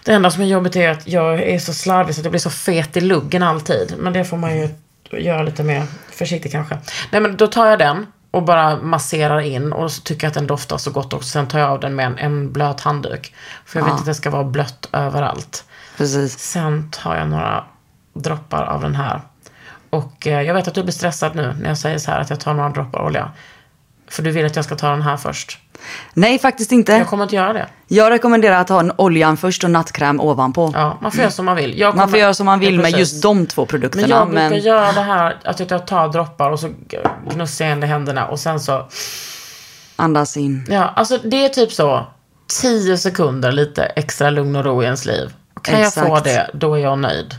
Det 0.04 0.12
enda 0.12 0.30
som 0.30 0.42
är 0.42 0.46
jobbigt 0.46 0.76
är 0.76 0.88
att 0.88 1.06
jag 1.06 1.42
är 1.42 1.58
så 1.58 1.74
slarvig 1.74 2.14
så 2.14 2.20
att 2.20 2.24
jag 2.24 2.32
blir 2.32 2.40
så 2.40 2.50
fet 2.50 2.96
i 2.96 3.00
luggen 3.00 3.42
alltid. 3.42 3.94
Men 3.98 4.12
det 4.12 4.24
får 4.24 4.36
man 4.36 4.56
ju 4.56 4.68
göra 5.10 5.42
lite 5.42 5.62
mer 5.62 5.82
försiktigt 6.10 6.52
kanske. 6.52 6.78
Nej 7.10 7.20
men 7.20 7.36
då 7.36 7.46
tar 7.46 7.66
jag 7.66 7.78
den 7.78 8.06
och 8.30 8.42
bara 8.42 8.76
masserar 8.76 9.40
in 9.40 9.72
och 9.72 9.92
så 9.92 10.02
tycker 10.02 10.24
jag 10.24 10.28
att 10.28 10.34
den 10.34 10.46
doftar 10.46 10.78
så 10.78 10.90
gott 10.90 11.12
också. 11.12 11.28
Sen 11.28 11.48
tar 11.48 11.58
jag 11.58 11.70
av 11.70 11.80
den 11.80 11.94
med 11.94 12.06
en, 12.06 12.18
en 12.18 12.52
blöt 12.52 12.80
handduk. 12.80 13.34
För 13.64 13.78
jag 13.78 13.84
vet 13.84 13.92
Ja. 13.94 13.98
att 13.98 14.06
det 14.06 14.14
ska 14.14 14.30
vara 14.30 14.44
blött 14.44 14.88
överallt. 14.92 15.64
Precis. 15.96 16.38
Sen 16.38 16.90
tar 16.90 17.16
jag 17.16 17.28
några 17.28 17.64
droppar 18.14 18.64
av 18.64 18.80
den 18.80 18.94
här. 18.94 19.20
Och 19.90 20.26
eh, 20.26 20.42
jag 20.42 20.54
vet 20.54 20.68
att 20.68 20.74
du 20.74 20.82
blir 20.82 20.92
stressad 20.92 21.34
nu 21.34 21.56
när 21.60 21.68
jag 21.68 21.78
säger 21.78 21.98
så 21.98 22.10
här 22.10 22.20
att 22.20 22.30
jag 22.30 22.40
tar 22.40 22.54
några 22.54 22.68
droppar 22.70 23.00
olja. 23.02 23.30
För 24.10 24.22
du 24.22 24.30
vill 24.30 24.46
att 24.46 24.56
jag 24.56 24.64
ska 24.64 24.76
ta 24.76 24.90
den 24.90 25.02
här 25.02 25.16
först. 25.16 25.58
Nej, 26.14 26.38
faktiskt 26.38 26.72
inte. 26.72 26.92
Jag 26.92 27.06
kommer 27.06 27.24
inte 27.24 27.36
göra 27.36 27.52
det. 27.52 27.66
Jag 27.88 28.10
rekommenderar 28.10 28.60
att 28.60 28.68
ha 28.68 28.80
en 28.80 28.92
oljan 28.96 29.36
först 29.36 29.64
och 29.64 29.70
nattkräm 29.70 30.20
ovanpå. 30.20 30.70
Ja, 30.74 30.98
man 31.00 31.12
får 31.12 31.20
göra 31.20 31.30
som 31.30 31.44
man 31.44 31.56
vill. 31.56 31.78
Jag 31.78 31.86
Man 31.86 31.92
kommer- 31.92 32.08
får 32.10 32.18
göra 32.18 32.34
som 32.34 32.46
man 32.46 32.60
vill 32.60 32.74
Ja, 32.74 32.82
med 32.82 32.90
just 32.90 33.22
de 33.22 33.46
två 33.46 33.62
Men 33.62 33.66
produkterna. 33.66 34.08
jag 34.08 34.26
brukar 34.28 34.50
Men, 34.50 34.58
göra 34.60 34.92
det 34.92 35.00
här 35.00 35.36
att 35.44 35.60
jag 35.70 35.86
tar 35.86 36.08
droppar 36.08 36.50
och 36.50 36.60
så 36.60 36.70
gnussar 37.34 37.64
jag 37.64 37.72
in 37.72 37.80
det 37.80 37.86
i 37.86 37.90
händerna 37.90 38.26
och 38.26 38.40
sen 38.40 38.60
så 38.60 38.88
andas 39.96 40.36
in. 40.36 40.66
Ja, 40.70 40.92
alltså 40.96 41.18
det 41.24 41.44
är 41.44 41.48
typ 41.48 41.72
så. 41.72 42.06
10 42.62 42.98
sekunder 42.98 43.52
lite 43.52 43.84
extra 43.84 44.30
lugn 44.30 44.56
och 44.56 44.64
ro 44.64 44.82
i 44.82 44.84
ens 44.84 45.04
liv. 45.06 45.32
Kan 45.62 45.80
jag 45.80 45.94
få 45.94 46.00
Exakt. 46.00 46.24
det, 46.24 46.50
då 46.54 46.74
är 46.74 46.78
jag 46.78 46.98
nöjd. 46.98 47.34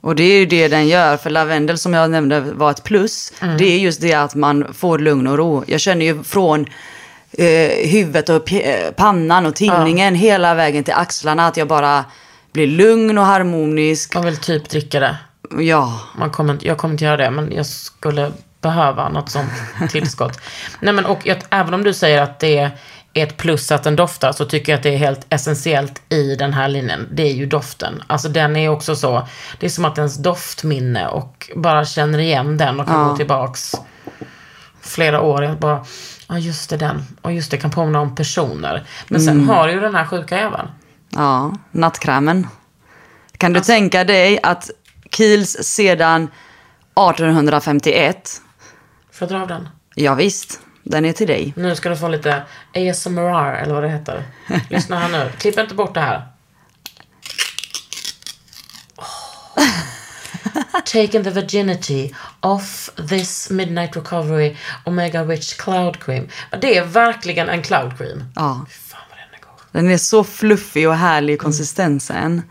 Och 0.00 0.16
det 0.16 0.22
är 0.22 0.38
ju 0.38 0.46
det 0.46 0.68
den 0.68 0.88
gör. 0.88 1.16
För 1.16 1.30
lavendel 1.30 1.78
som 1.78 1.94
jag 1.94 2.10
nämnde 2.10 2.40
var 2.40 2.70
ett 2.70 2.84
plus. 2.84 3.32
Mm. 3.40 3.56
Det 3.56 3.64
är 3.64 3.78
just 3.78 4.00
det 4.00 4.14
att 4.14 4.34
man 4.34 4.74
får 4.74 4.98
lugn 4.98 5.26
och 5.26 5.38
ro. 5.38 5.64
Jag 5.66 5.80
känner 5.80 6.06
ju 6.06 6.22
från 6.22 6.66
eh, 7.32 7.90
huvudet 7.90 8.28
och 8.28 8.50
pannan 8.96 9.46
och 9.46 9.54
tinningen 9.54 10.14
hela 10.14 10.54
vägen 10.54 10.84
till 10.84 10.94
axlarna 10.94 11.46
att 11.46 11.56
jag 11.56 11.68
bara 11.68 12.04
blir 12.52 12.66
lugn 12.66 13.18
och 13.18 13.24
harmonisk. 13.24 14.14
Man 14.14 14.24
vill 14.24 14.36
typ 14.36 14.68
dricka 14.68 15.00
det. 15.00 15.16
Ja, 15.58 16.00
Man 16.18 16.30
kommer, 16.30 16.58
jag 16.60 16.78
kommer 16.78 16.94
inte 16.94 17.04
göra 17.04 17.16
det, 17.16 17.30
men 17.30 17.52
jag 17.52 17.66
skulle 17.66 18.32
behöva 18.60 19.08
något 19.08 19.30
sånt 19.30 19.50
tillskott. 19.90 20.40
Nej, 20.80 20.94
men 20.94 21.06
och 21.06 21.20
jag, 21.24 21.36
även 21.50 21.74
om 21.74 21.84
du 21.84 21.94
säger 21.94 22.22
att 22.22 22.40
det 22.40 22.58
är 22.58 22.70
ett 23.12 23.36
plus 23.36 23.72
att 23.72 23.82
den 23.82 23.96
doftar, 23.96 24.32
så 24.32 24.44
tycker 24.44 24.72
jag 24.72 24.76
att 24.76 24.82
det 24.82 24.94
är 24.94 24.98
helt 24.98 25.26
essentiellt 25.30 26.02
i 26.08 26.34
den 26.36 26.52
här 26.52 26.68
linjen. 26.68 27.08
Det 27.12 27.22
är 27.22 27.32
ju 27.34 27.46
doften. 27.46 28.02
Alltså 28.06 28.28
den 28.28 28.56
är 28.56 28.68
också 28.68 28.96
så, 28.96 29.28
det 29.60 29.66
är 29.66 29.70
som 29.70 29.84
att 29.84 29.98
ens 29.98 30.16
doftminne 30.16 31.08
och 31.08 31.50
bara 31.56 31.84
känner 31.84 32.18
igen 32.18 32.56
den 32.56 32.80
och 32.80 32.86
kan 32.86 33.08
gå 33.08 33.16
tillbaks 33.16 33.74
flera 34.80 35.20
år. 35.20 35.44
Jag 35.44 35.58
bara, 35.58 35.84
ja 36.28 36.38
just 36.38 36.70
det 36.70 36.76
den. 36.76 37.02
Och 37.22 37.32
just 37.32 37.50
det, 37.50 37.56
kan 37.56 37.70
påminna 37.70 38.00
om 38.00 38.14
personer. 38.14 38.86
Men 39.08 39.20
sen 39.20 39.48
har 39.48 39.66
du 39.66 39.72
ju 39.72 39.80
den 39.80 39.94
här 39.94 40.04
sjuka 40.06 40.36
jäveln. 40.38 40.68
ja, 41.10 41.52
nattkrämen. 41.70 42.46
Kan 43.36 43.56
Alltså- 43.56 43.72
du 43.72 43.78
tänka 43.78 44.04
dig 44.04 44.38
att 44.42 44.70
Kiehl's 45.16 45.62
sedan 45.62 46.28
1851, 46.94 48.40
Får 49.12 49.28
jag 49.28 49.36
dra 49.36 49.42
av 49.42 49.48
den? 49.48 49.68
ja 49.94 50.14
visst, 50.14 50.60
den 50.88 51.04
är 51.04 51.12
till 51.12 51.26
dig. 51.26 51.52
Nu 51.56 51.76
ska 51.76 51.88
du 51.88 51.96
få 51.96 52.08
lite 52.08 52.42
ASMR 52.74 53.54
eller 53.54 53.74
vad 53.74 53.82
det 53.82 53.88
heter. 53.88 54.22
Lyssna 54.70 54.98
här 54.98 55.08
nu. 55.08 55.30
Klipp 55.38 55.58
inte 55.58 55.74
bort 55.74 55.94
det 55.94 56.00
här. 56.00 56.22
Oh. 58.96 60.80
Taken 60.84 61.24
the 61.24 61.30
virginity 61.30 62.10
off 62.40 62.90
this 63.08 63.50
midnight 63.50 63.96
recovery 63.96 64.56
omega 64.84 65.24
rich 65.24 65.56
cloud 65.56 66.02
cream. 66.04 66.28
Det 66.60 66.76
är 66.76 66.84
verkligen 66.84 67.48
en 67.48 67.62
cloud 67.62 67.98
cream. 67.98 68.24
Ja. 68.34 68.66
Fan 68.70 69.00
vad 69.10 69.18
den 69.18 69.34
är 69.34 69.40
god. 69.40 69.60
Den 69.72 69.90
är 69.90 69.98
så 69.98 70.24
fluffig 70.24 70.88
och 70.88 70.94
härlig 70.96 71.34
i 71.34 71.36
konsistensen. 71.36 72.42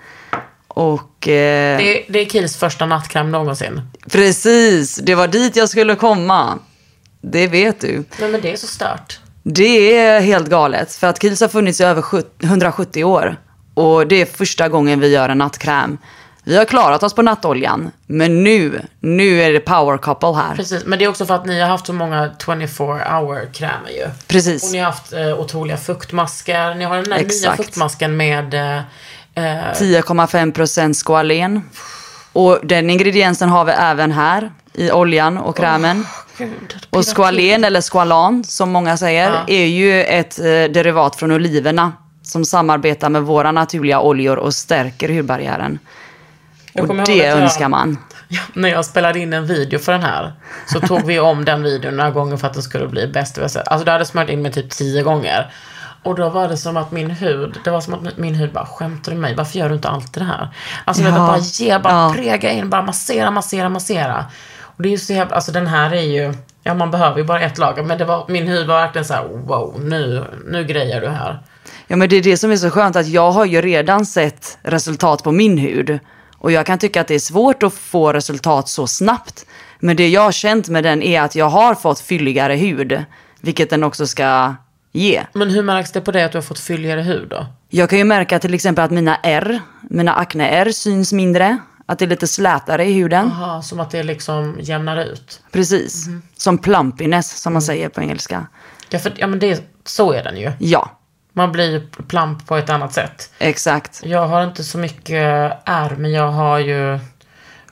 Och 0.67 1.27
eh, 1.27 1.77
Det 1.77 2.07
är, 2.07 2.11
det 2.11 2.19
är 2.19 2.25
Kiehl's 2.25 2.57
första 2.59 2.85
nattkräm 2.85 3.31
någonsin. 3.31 3.81
precis, 4.11 4.95
det 4.95 5.15
var 5.15 5.27
dit 5.27 5.55
jag 5.55 5.69
skulle 5.69 5.95
komma. 5.95 6.59
Det 7.31 7.47
vet 7.47 7.81
du. 7.81 8.03
Nej 8.19 8.31
men 8.31 8.41
det 8.41 8.51
är 8.51 8.57
så 8.57 8.67
stört. 8.67 9.19
Det 9.43 9.97
är 9.97 10.19
helt 10.19 10.49
galet. 10.49 10.93
För 10.95 11.07
att 11.07 11.21
Kiehl's 11.21 11.41
har 11.41 11.47
funnits 11.47 11.81
i 11.81 11.83
över 11.83 12.01
70 12.01 12.45
170 12.45 13.03
år. 13.03 13.37
Och 13.73 14.07
det 14.07 14.21
är 14.21 14.25
första 14.25 14.69
gången 14.69 14.99
vi 14.99 15.07
gör 15.07 15.29
en 15.29 15.37
nattkräm. 15.37 15.97
Vi 16.43 16.57
har 16.57 16.65
klarat 16.65 17.03
oss 17.03 17.13
på 17.13 17.21
nattoljan. 17.21 17.91
Men 18.05 18.43
nu, 18.43 18.81
nu 18.99 19.41
är 19.41 19.53
det 19.53 19.59
power 19.59 19.97
couple 19.97 20.33
här. 20.33 20.55
Precis, 20.55 20.85
men 20.85 20.99
det 20.99 21.05
är 21.05 21.09
också 21.09 21.25
för 21.25 21.35
att 21.35 21.45
ni 21.45 21.59
har 21.59 21.67
haft 21.67 21.85
så 21.85 21.93
många 21.93 22.31
24 22.45 22.67
hour 22.85 23.53
krämer 23.53 23.89
ju. 23.89 24.03
Och 24.03 24.27
Precis. 24.27 24.71
ni 24.71 24.77
har 24.77 24.85
haft 24.85 25.13
eh, 25.13 25.39
otroliga 25.39 25.77
fuktmasker. 25.77 26.75
Ni 26.75 26.85
har 26.85 26.95
den 26.95 27.09
nya 27.09 27.17
Exakt. 27.19 27.57
fuktmasken 27.57 28.17
med 28.17 28.53
eh, 28.53 28.77
eh, 29.35 29.73
10,5% 29.73 31.05
squalen. 31.05 31.61
Och 32.33 32.59
den 32.63 32.89
ingrediensen 32.89 33.49
har 33.49 33.65
vi 33.65 33.71
även 33.71 34.11
här 34.11 34.51
i 34.73 34.91
oljan 34.91 35.37
och 35.37 35.57
krämen. 35.57 36.05
Gud, 36.37 36.75
Och 36.89 37.05
squalen, 37.15 37.63
eller 37.63 37.81
squalan 37.81 38.43
som 38.43 38.69
många 38.71 38.97
säger, 38.97 39.29
Ja. 39.31 39.43
är 39.47 39.65
ju 39.65 40.03
ett 40.03 40.39
eh, 40.39 40.43
derivat 40.45 41.15
från 41.15 41.31
oliverna. 41.31 41.91
Som 42.23 42.45
samarbetar 42.45 43.09
med 43.09 43.23
våra 43.23 43.51
naturliga 43.51 43.99
oljor 43.99 44.37
och 44.37 44.53
stärker 44.53 45.09
hudbarriären. 45.09 45.79
Och 46.73 46.95
det 46.95 47.15
jag- 47.15 47.39
önskar 47.39 47.69
man. 47.69 47.97
Ja, 48.27 48.41
när 48.53 48.69
jag 48.69 48.85
spelade 48.85 49.19
in 49.19 49.33
en 49.33 49.47
video 49.47 49.79
för 49.79 49.91
den 49.91 50.01
här 50.03 50.33
så 50.73 50.79
tog 50.79 51.05
vi 51.05 51.19
om 51.19 51.45
den 51.45 51.63
videon 51.63 51.97
några 51.97 52.11
gånger 52.11 52.37
för 52.37 52.47
att 52.47 52.53
den 52.53 52.63
skulle 52.63 52.87
bli 52.87 53.07
bäst. 53.07 53.37
Alltså 53.37 53.85
det 53.85 53.91
hade 53.91 54.05
smört 54.05 54.29
in 54.29 54.41
mig 54.41 54.51
typ 54.51 54.69
tio 54.69 55.03
gånger. 55.03 55.51
Och 56.03 56.15
då 56.15 56.29
var 56.29 56.47
det 56.47 56.57
som 56.57 56.77
att 56.77 56.91
min 56.91 57.11
hud, 57.11 57.59
det 57.63 57.69
var 57.71 57.81
som 57.81 57.93
att 57.93 58.17
min 58.17 58.35
hud 58.35 58.53
bara, 58.53 58.65
skämtar 58.65 59.11
du 59.11 59.17
mig? 59.17 59.35
Varför 59.35 59.59
gör 59.59 59.69
du 59.69 59.75
inte 59.75 59.89
alltid 59.89 60.21
det 60.21 60.25
här? 60.25 60.49
Alltså. 60.85 61.03
Ja. 61.03 61.11
bara 61.11 61.37
ge, 61.37 61.79
bara 61.79 61.93
Ja. 61.93 62.13
prega 62.15 62.51
in, 62.51 62.69
bara 62.69 62.81
massera, 62.81 63.31
massera, 63.31 63.69
massera. 63.69 64.25
Och 64.77 64.83
det 64.83 64.89
är 64.89 64.91
ju 64.91 64.97
så 64.97 65.13
jävla, 65.13 65.35
alltså 65.35 65.51
den 65.51 65.67
här 65.67 65.93
är 65.93 66.01
ju, 66.01 66.33
ja 66.63 66.73
man 66.73 66.91
behöver 66.91 67.17
ju 67.17 67.23
bara 67.23 67.41
ett 67.41 67.57
lager. 67.57 67.83
Men 67.83 67.97
det 67.97 68.05
var, 68.05 68.25
min 68.27 68.47
hud 68.47 68.67
var 68.67 68.81
verkligen 68.81 69.05
så 69.05 69.13
här: 69.13 69.23
wow, 69.23 69.81
nu, 69.83 70.25
nu 70.45 70.63
grejer 70.63 71.01
du 71.01 71.07
här. 71.07 71.39
Ja 71.87 71.95
men 71.95 72.09
det 72.09 72.15
är 72.15 72.23
det 72.23 72.37
som 72.37 72.51
är 72.51 72.55
så 72.55 72.69
skönt 72.69 72.95
att 72.95 73.07
jag 73.07 73.31
har 73.31 73.45
ju 73.45 73.61
redan 73.61 74.05
sett 74.05 74.57
resultat 74.61 75.23
på 75.23 75.31
min 75.31 75.57
hud. 75.57 75.99
Och 76.37 76.51
jag 76.51 76.65
kan 76.65 76.79
tycka 76.79 77.01
att 77.01 77.07
det 77.07 77.15
är 77.15 77.19
svårt 77.19 77.63
att 77.63 77.73
få 77.73 78.13
resultat 78.13 78.69
så 78.69 78.87
snabbt. 78.87 79.45
Men 79.79 79.95
det 79.95 80.09
jag 80.09 80.21
har 80.21 80.31
känt 80.31 80.69
med 80.69 80.83
den 80.83 81.03
är 81.03 81.21
att 81.21 81.35
jag 81.35 81.49
har 81.49 81.75
fått 81.75 81.99
fylligare 81.99 82.53
hud. 82.53 83.03
Vilket 83.41 83.69
den 83.69 83.83
också 83.83 84.07
ska 84.07 84.55
ge. 84.91 85.21
Men 85.33 85.49
hur 85.49 85.63
märks 85.63 85.91
det 85.91 86.01
på 86.01 86.11
det 86.11 86.25
att 86.25 86.31
du 86.31 86.37
har 86.37 86.43
fått 86.43 86.59
fylligare 86.59 87.01
hud 87.01 87.27
då? 87.29 87.45
Jag 87.69 87.89
kan 87.89 87.99
ju 87.99 88.05
märka 88.05 88.39
till 88.39 88.53
exempel 88.53 88.85
att 88.85 88.91
mina 88.91 89.17
R, 89.23 89.59
mina 89.81 90.13
akne-R 90.13 90.71
syns 90.71 91.13
mindre. 91.13 91.57
Att 91.89 91.99
det 91.99 92.05
är 92.05 92.09
lite 92.09 92.27
slätare 92.27 92.85
i 92.85 92.93
huden. 92.93 93.31
Jaha, 93.39 93.61
som 93.61 93.79
att 93.79 93.91
det 93.91 94.03
liksom 94.03 94.57
jämnar 94.61 94.97
ut. 94.97 95.41
Precis. 95.51 96.05
Som 96.37 96.57
plumpiness 96.57 97.41
som 97.41 97.53
man 97.53 97.61
säger 97.61 97.89
på 97.89 98.01
engelska. 98.01 98.47
Ja, 98.89 98.99
för, 98.99 99.13
ja 99.17 99.27
men 99.27 99.39
det, 99.39 99.63
så 99.85 100.11
är 100.13 100.23
den 100.23 100.37
ju. 100.37 100.51
Ja, 100.59 100.91
Man 101.33 101.51
blir 101.51 101.71
ju 101.71 101.87
plump 102.07 102.47
på 102.47 102.55
ett 102.57 102.69
annat 102.69 102.93
sätt. 102.93 103.31
exakt. 103.39 104.01
Jag 104.03 104.27
har 104.27 104.43
inte 104.43 104.63
så 104.63 104.77
mycket 104.77 105.53
ärr, 105.65 105.95
men 105.97 106.11
jag 106.11 106.31
har 106.31 106.59
ju 106.59 106.99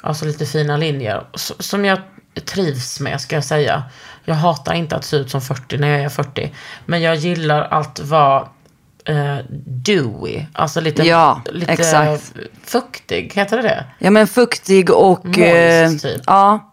alltså 0.01 0.25
lite 0.25 0.45
fina 0.45 0.77
linjer. 0.77 1.23
Som 1.59 1.85
jag 1.85 1.99
trivs 2.45 2.99
med, 2.99 3.21
ska 3.21 3.35
jag 3.35 3.45
säga. 3.45 3.83
Jag 4.25 4.35
hatar 4.35 4.73
inte 4.73 4.95
att 4.95 5.05
se 5.05 5.15
ut 5.17 5.31
som 5.31 5.41
40 5.41 5.77
när 5.77 5.87
jag 5.87 6.01
är 6.01 6.09
40. 6.09 6.53
Men 6.85 7.01
jag 7.01 7.15
gillar 7.15 7.61
att 7.61 7.99
vara 7.99 8.47
eh, 9.05 9.37
dewy. 9.65 10.45
Alltså 10.53 10.81
lite, 10.81 11.03
Ja, 11.03 11.41
lite 11.51 11.71
exakt. 11.71 12.33
fuktig, 12.63 13.31
heter 13.35 13.57
det 13.57 13.63
det? 13.63 13.85
Ja 13.99 14.11
men 14.11 14.27
fuktig 14.27 14.89
och... 14.91 15.25
Moist, 15.25 16.05
eh, 16.05 16.11
typ. 16.11 16.21
Ja. 16.25 16.71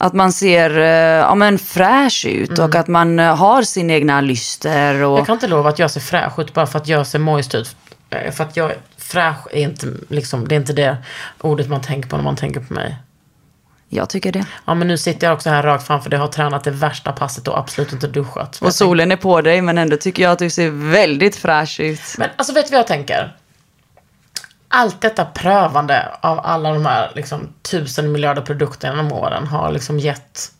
Att 0.00 0.12
man 0.12 0.32
ser 0.32 0.78
eh, 0.78 0.86
ja, 1.20 1.34
men 1.34 1.58
fräsch 1.58 2.24
ut 2.28 2.58
och 2.58 2.74
att 2.74 2.88
man 2.88 3.18
eh, 3.18 3.36
har 3.36 3.62
sin 3.62 3.90
egna 3.90 4.20
lyster. 4.20 5.02
Och, 5.02 5.18
Jag 5.18 5.26
kan 5.26 5.34
inte 5.34 5.48
lova 5.48 5.68
att 5.68 5.78
jag 5.78 5.90
ser 5.90 6.00
fräsch 6.00 6.38
ut 6.38 6.54
bara 6.54 6.66
för 6.66 6.78
att 6.78 6.88
jag 6.88 7.06
ser 7.06 7.18
moist 7.18 7.54
ut. 7.54 7.76
För 8.32 8.44
att 8.44 8.56
jag, 8.56 8.72
fräsch 8.96 9.46
är 9.52 9.60
inte, 9.62 9.86
liksom, 10.08 10.48
det 10.48 10.54
är 10.54 10.56
inte 10.56 10.72
det 10.72 10.96
ordet 11.40 11.68
man 11.68 11.80
tänker 11.80 12.08
på 12.08 12.16
när 12.16 12.24
man 12.24 12.36
tänker 12.36 12.60
på 12.60 12.74
mig. 12.74 12.96
Jag 13.88 14.08
tycker 14.08 14.32
det. 14.32 14.46
Ja 14.64 14.74
men 14.74 14.88
nu 14.88 14.98
sitter 14.98 15.26
jag 15.26 15.34
också 15.34 15.50
här 15.50 15.62
rakt 15.62 15.86
framför 15.86 16.10
dig, 16.10 16.18
har 16.18 16.28
tränat 16.28 16.64
det 16.64 16.70
värsta 16.70 17.12
passet 17.12 17.48
och 17.48 17.58
absolut 17.58 17.92
inte 17.92 18.06
duschat. 18.06 18.58
Och 18.62 18.74
solen 18.74 19.12
är 19.12 19.16
på 19.16 19.40
dig 19.40 19.62
men 19.62 19.78
ändå 19.78 19.96
tycker 19.96 20.22
jag 20.22 20.32
att 20.32 20.38
du 20.38 20.50
ser 20.50 20.70
väldigt 20.70 21.36
fräsch 21.36 21.80
ut. 21.80 22.00
Men 22.18 22.30
alltså 22.36 22.52
vet 22.54 22.66
du 22.66 22.70
vad 22.70 22.78
jag 22.78 22.86
tänker? 22.86 23.36
Allt 24.68 25.00
detta 25.00 25.24
prövande 25.24 26.08
av 26.20 26.40
alla 26.40 26.72
de 26.72 26.86
här 26.86 27.12
liksom, 27.14 27.48
tusen 27.62 28.12
miljarder 28.12 28.42
produkterna 28.42 28.96
genom 28.96 29.12
åren 29.12 29.46
har 29.46 29.72
liksom 29.72 29.98
gett 29.98 30.52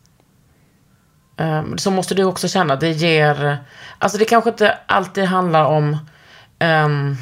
Ehm, 1.38 1.78
så 1.78 1.90
måste 1.90 2.14
du 2.14 2.24
också 2.24 2.48
känna, 2.48 2.76
det 2.76 2.90
ger, 2.90 3.58
alltså 3.98 4.18
det 4.18 4.24
kanske 4.24 4.50
inte 4.50 4.78
alltid 4.86 5.24
handlar 5.24 5.64
om, 5.64 5.96
ehm, 6.58 7.16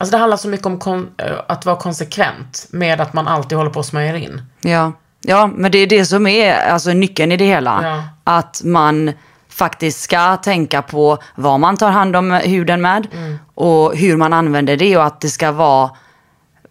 alltså 0.00 0.16
det 0.16 0.18
handlar 0.18 0.36
så 0.36 0.48
mycket 0.48 0.66
om 0.66 1.10
eh, 1.16 1.32
att 1.48 1.66
vara 1.66 1.76
konsekvent 1.76 2.66
med 2.70 3.00
att 3.00 3.12
man 3.12 3.28
alltid 3.28 3.58
håller 3.58 3.70
på 3.70 3.78
och 3.78 3.86
smörjer 3.86 4.14
in. 4.14 4.42
Ja. 4.60 4.92
ja, 5.20 5.46
men 5.46 5.72
det 5.72 5.78
är 5.78 5.86
det 5.86 6.04
som 6.04 6.26
är 6.26 6.54
alltså, 6.54 6.92
nyckeln 6.92 7.32
i 7.32 7.36
det 7.36 7.44
hela. 7.44 7.80
Ja. 7.82 8.02
Att 8.24 8.60
man 8.64 9.12
faktiskt 9.48 10.00
ska 10.00 10.36
tänka 10.36 10.82
på 10.82 11.18
vad 11.34 11.60
man 11.60 11.76
tar 11.76 11.90
hand 11.90 12.16
om 12.16 12.30
huden 12.30 12.80
med 12.80 13.06
och 13.54 13.96
hur 13.96 14.16
man 14.16 14.32
använder 14.32 14.76
det 14.76 14.96
och 14.96 15.04
att 15.04 15.20
det 15.20 15.28
ska 15.28 15.52
vara 15.52 15.90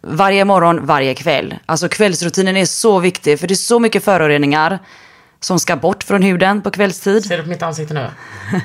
varje 0.02 0.46
morgon, 0.46 0.86
varje 0.86 1.14
kväll. 1.14 1.56
Alltså 1.66 1.90
kvällsrutinen 1.90 2.58
är 2.58 2.66
så 2.66 3.00
viktig 3.00 3.40
för 3.40 3.48
det 3.48 3.54
är 3.54 3.56
så 3.56 3.80
mycket 3.80 4.04
föroreningar 4.04 4.80
som 5.40 5.60
ska 5.60 5.76
bort 5.76 6.04
från 6.04 6.22
huden 6.22 6.62
på 6.62 6.72
kvällstid. 6.72 7.26
Ser 7.26 7.38
du 7.38 7.44
på 7.44 7.50
mitt 7.50 7.64
ansikte 7.64 7.94
nu? 7.94 8.08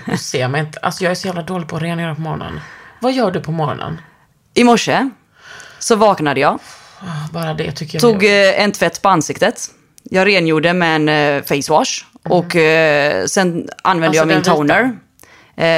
Du 0.07 0.17
ser 0.17 0.49
mig 0.49 0.61
inte. 0.61 0.79
Alltså 0.79 1.05
jag 1.05 1.11
är 1.11 1.15
så 1.15 1.27
jävla 1.27 1.43
dålig 1.43 1.69
på 1.69 1.77
att 1.77 1.83
rengöra 1.83 2.15
på 2.15 2.21
morgonen. 2.21 2.61
Vad 3.01 3.13
gör 3.13 3.31
du 3.31 3.41
på 3.41 3.53
morgonen? 3.53 3.99
I 4.55 4.65
morse 4.65 5.11
så 5.79 5.97
vaknade 5.97 6.41
jag, 6.41 6.59
Ah, 7.01 7.29
Bara 7.33 7.55
det 7.55 7.73
tycker 7.73 7.95
jag. 7.95 8.01
tog 8.03 8.25
eh, 8.25 8.63
en 8.63 8.73
tvätt 8.73 9.03
på 9.03 9.09
ansiktet. 9.09 9.71
Jag 10.03 10.27
rengjorde 10.27 10.73
med 10.75 10.97
en 10.97 11.09
eh, 11.09 11.43
face 11.43 11.73
wash 11.73 12.05
och 12.29 12.57
eh, 12.57 13.25
sen 13.27 13.69
använde 13.83 14.07
Alltså 14.09 14.21
jag 14.21 14.29
min 14.29 14.35
den 14.35 14.45
toner. 14.45 14.97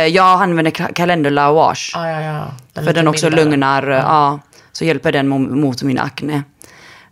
Jag 0.09 0.43
använder 0.43 0.71
Calendula 0.95 1.53
wash. 1.53 1.97
Ah, 1.99 2.11
ja, 2.11 2.21
ja. 2.21 2.53
för 2.75 2.81
lite 2.83 2.93
den 2.93 3.09
också 3.09 3.27
mildare. 3.27 3.45
lugnar, 3.45 3.91
eh, 3.91 3.97
ja. 3.97 4.39
så 4.73 4.85
hjälper 4.85 5.13
den 5.13 5.33
mo- 5.33 5.55
mot 5.55 5.83
min 5.83 5.99
akne. 5.99 6.43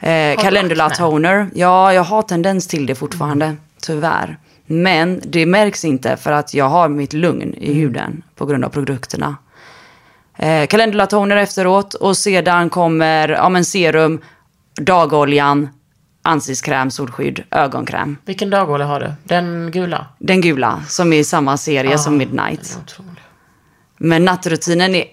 Eh, 0.01 0.37
Calendula 0.43 0.85
akne? 0.85 0.97
toner, 0.97 1.47
ja 1.55 1.93
jag 1.93 2.03
har 2.03 2.23
tendens 2.23 2.67
till 2.67 2.87
det 2.87 2.95
fortfarande, 2.95 3.57
tyvärr. 3.83 4.39
Men 4.67 5.21
det 5.25 5.47
märks 5.47 5.85
inte 5.85 6.17
för 6.17 6.33
att 6.33 6.55
jag 6.55 6.69
har 6.69 6.89
mitt 6.89 7.13
lugn 7.13 7.55
i 7.55 7.75
huden 7.75 8.23
på 8.37 8.47
grund 8.47 8.65
av 8.65 8.69
produkterna. 8.69 9.37
Eh, 10.37 10.67
Calendula 10.67 11.07
toner 11.07 11.37
efteråt 11.37 11.95
och 11.95 12.17
sedan 12.17 12.71
kommer 12.71 13.29
ja, 13.29 13.49
men 13.49 13.65
serum, 13.65 14.21
dagoljan, 14.81 15.69
ansiktskräm, 16.23 16.91
solskydd, 16.91 17.43
ögonkräm. 17.51 18.17
Vilken 18.25 18.51
dagolja 18.51 18.87
har 18.87 19.01
du? 19.01 19.13
Den 19.25 19.71
gula? 19.71 20.07
Den 20.19 20.41
gula 20.41 20.83
som 20.89 21.13
är 21.13 21.17
i 21.17 21.25
samma 21.25 21.57
serie 21.57 21.99
som 21.99 22.17
Midnight. 22.17 22.79
Men 23.97 24.25
nattrutinen 24.25 24.95
är 24.95 25.05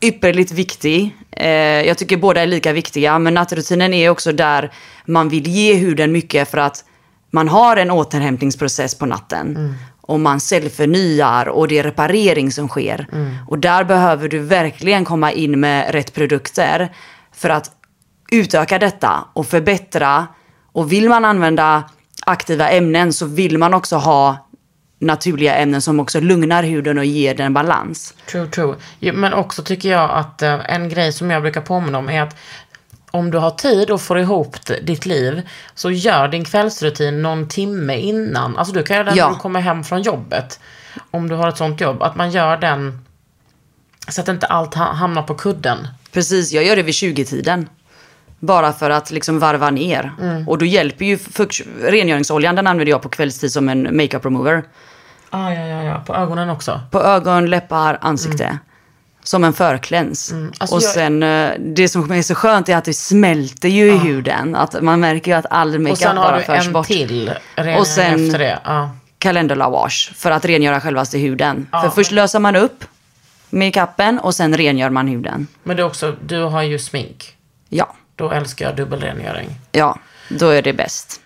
ypperligt 0.00 0.52
viktig. 0.52 1.16
Eh, 1.30 1.48
jag 1.58 1.98
tycker 1.98 2.16
båda 2.16 2.42
är 2.42 2.46
lika 2.46 2.72
viktiga, 2.72 3.18
men 3.18 3.34
nattrutinen 3.34 3.94
är 3.94 4.10
också 4.10 4.32
där 4.32 4.72
man 5.04 5.28
vill 5.28 5.46
ge 5.46 5.74
huden 5.74 6.12
mycket 6.12 6.50
för 6.50 6.58
att 6.58 6.84
man 7.30 7.48
har 7.48 7.76
en 7.76 7.90
återhämtningsprocess 7.90 8.94
på 8.94 9.06
natten. 9.06 9.74
Och 10.12 10.20
man 10.20 10.40
cellförnyar 10.40 11.48
och 11.48 11.68
det 11.68 11.78
är 11.78 11.82
reparering 11.82 12.52
som 12.52 12.68
sker. 12.68 13.06
Och 13.48 13.58
där 13.58 13.84
behöver 13.84 14.28
du 14.28 14.38
verkligen 14.38 15.04
komma 15.04 15.32
in 15.32 15.60
med 15.60 15.90
rätt 15.90 16.14
produkter 16.14 16.92
för 17.34 17.50
att 17.50 17.70
utöka 18.32 18.78
detta 18.78 19.24
och 19.32 19.46
förbättra. 19.46 20.26
Och 20.72 20.92
vill 20.92 21.08
man 21.08 21.24
använda 21.24 21.84
aktiva 22.26 22.68
ämnen 22.68 23.12
så 23.12 23.26
vill 23.26 23.58
man 23.58 23.74
också 23.74 23.96
ha 23.96 24.48
naturliga 24.98 25.54
ämnen 25.54 25.82
som 25.82 26.00
också 26.00 26.20
lugnar 26.20 26.62
huden 26.62 26.98
och 26.98 27.04
ger 27.04 27.34
den 27.34 27.54
balans. 27.54 28.14
True, 28.30 28.46
true. 28.46 28.74
Men 29.12 29.32
också 29.32 29.62
tycker 29.62 29.90
jag 29.90 30.10
att 30.10 30.42
eh, 30.42 30.74
en 30.74 30.88
grej 30.88 31.12
som 31.12 31.30
jag 31.30 31.42
brukar 31.42 31.60
påminna 31.60 31.98
om 31.98 32.08
är 32.08 32.22
att 32.22 32.36
om 33.12 33.30
du 33.30 33.38
har 33.38 33.50
tid 33.50 33.90
och 33.90 34.00
får 34.00 34.18
ihop 34.18 34.56
ditt 34.82 35.06
liv 35.06 35.42
så 35.74 35.90
gör 35.90 36.28
din 36.28 36.44
kvällsrutin 36.44 37.22
någon 37.22 37.48
timme 37.48 37.96
innan. 37.98 38.56
Alltså 38.58 38.74
du 38.74 38.82
kan 38.82 38.96
göra 38.96 39.04
den 39.04 39.16
Ja. 39.16 39.26
när 39.28 39.34
du 39.34 39.40
kommer 39.40 39.60
hem 39.60 39.84
från 39.84 40.02
jobbet. 40.02 40.60
Om 41.10 41.28
du 41.28 41.34
har 41.34 41.48
ett 41.48 41.56
sånt 41.56 41.80
jobb. 41.80 42.02
Att 42.02 42.16
man 42.16 42.30
gör 42.30 42.56
den 42.56 43.04
så 44.08 44.20
att 44.20 44.28
inte 44.28 44.46
allt 44.46 44.74
ha- 44.74 44.92
hamnar 44.92 45.22
på 45.22 45.34
kudden. 45.34 45.78
Precis, 46.12 46.52
jag 46.52 46.64
gör 46.64 46.76
det 46.76 46.82
vid 46.82 46.94
20-tiden. 46.94 47.68
Bara 48.38 48.72
för 48.72 48.90
att 48.90 49.10
liksom 49.10 49.38
varva 49.38 49.70
ner. 49.70 50.12
Och 50.48 50.58
då 50.58 50.64
hjälper 50.64 51.04
ju 51.04 51.18
rengöringsoljan, 51.82 52.54
den 52.56 52.66
använder 52.66 52.90
jag 52.90 53.02
på 53.02 53.08
kvällstid 53.08 53.52
som 53.52 53.68
en 53.68 53.96
makeup 53.96 54.24
remover. 54.24 54.64
Ah, 55.30 55.50
ja, 55.52 55.66
ja, 55.66 55.82
ja. 55.82 56.02
På 56.06 56.14
ögonen 56.14 56.50
också. 56.50 56.80
På 56.90 57.00
ögon, 57.02 57.50
läppar, 57.50 57.98
ansikte. 58.00 58.58
Som 59.24 59.44
en 59.44 59.52
förkläns. 59.52 60.34
Alltså 60.58 60.76
och 60.76 60.82
jag- 60.82 60.90
sen, 60.90 61.22
eh, 61.22 61.50
det 61.58 61.88
som 61.88 62.10
är 62.12 62.22
så 62.22 62.34
skönt 62.34 62.68
är 62.68 62.76
att 62.76 62.84
det 62.84 62.94
smälter 62.94 63.68
ju 63.68 63.92
i 63.92 63.96
huden. 63.98 64.56
Att 64.56 64.82
man 64.82 65.00
märker 65.00 65.30
ju 65.32 65.38
att 65.38 65.46
all 65.50 65.74
Och 65.74 65.80
makeup 65.80 65.98
sen 65.98 66.16
har 66.16 66.24
bara 66.24 66.38
du 66.38 66.42
förs 66.44 66.66
en 66.66 66.72
bort. 66.72 66.86
till 66.86 67.30
Och 67.78 67.86
sen- 67.86 68.26
efter 68.26 68.38
det. 68.38 68.58
Ja. 68.64 68.90
Calendula 69.18 69.70
wash 69.70 70.12
för 70.14 70.30
att 70.30 70.44
rengöra 70.44 70.80
självaste 70.80 71.18
huden. 71.18 71.66
Ja, 71.72 71.82
för 71.82 71.88
först 71.90 72.10
löser 72.10 72.38
man 72.38 72.56
upp 72.56 72.84
makeupen 73.50 74.18
och 74.18 74.34
sen 74.34 74.56
rengör 74.56 74.90
man 74.90 75.08
huden. 75.08 75.46
Men 75.62 75.76
det 75.76 75.82
är 75.82 75.86
också, 75.86 76.14
du 76.26 76.42
har 76.42 76.62
ju 76.62 76.78
smink. 76.78 77.36
Ja, 77.68 77.94
Då 78.16 78.30
älskar 78.30 78.66
jag 78.66 78.76
dubbelrengöring. 78.76 79.48
ja, 79.72 79.98
då 80.28 80.48
är 80.48 80.62
det 80.62 80.72
bäst. 80.72 81.20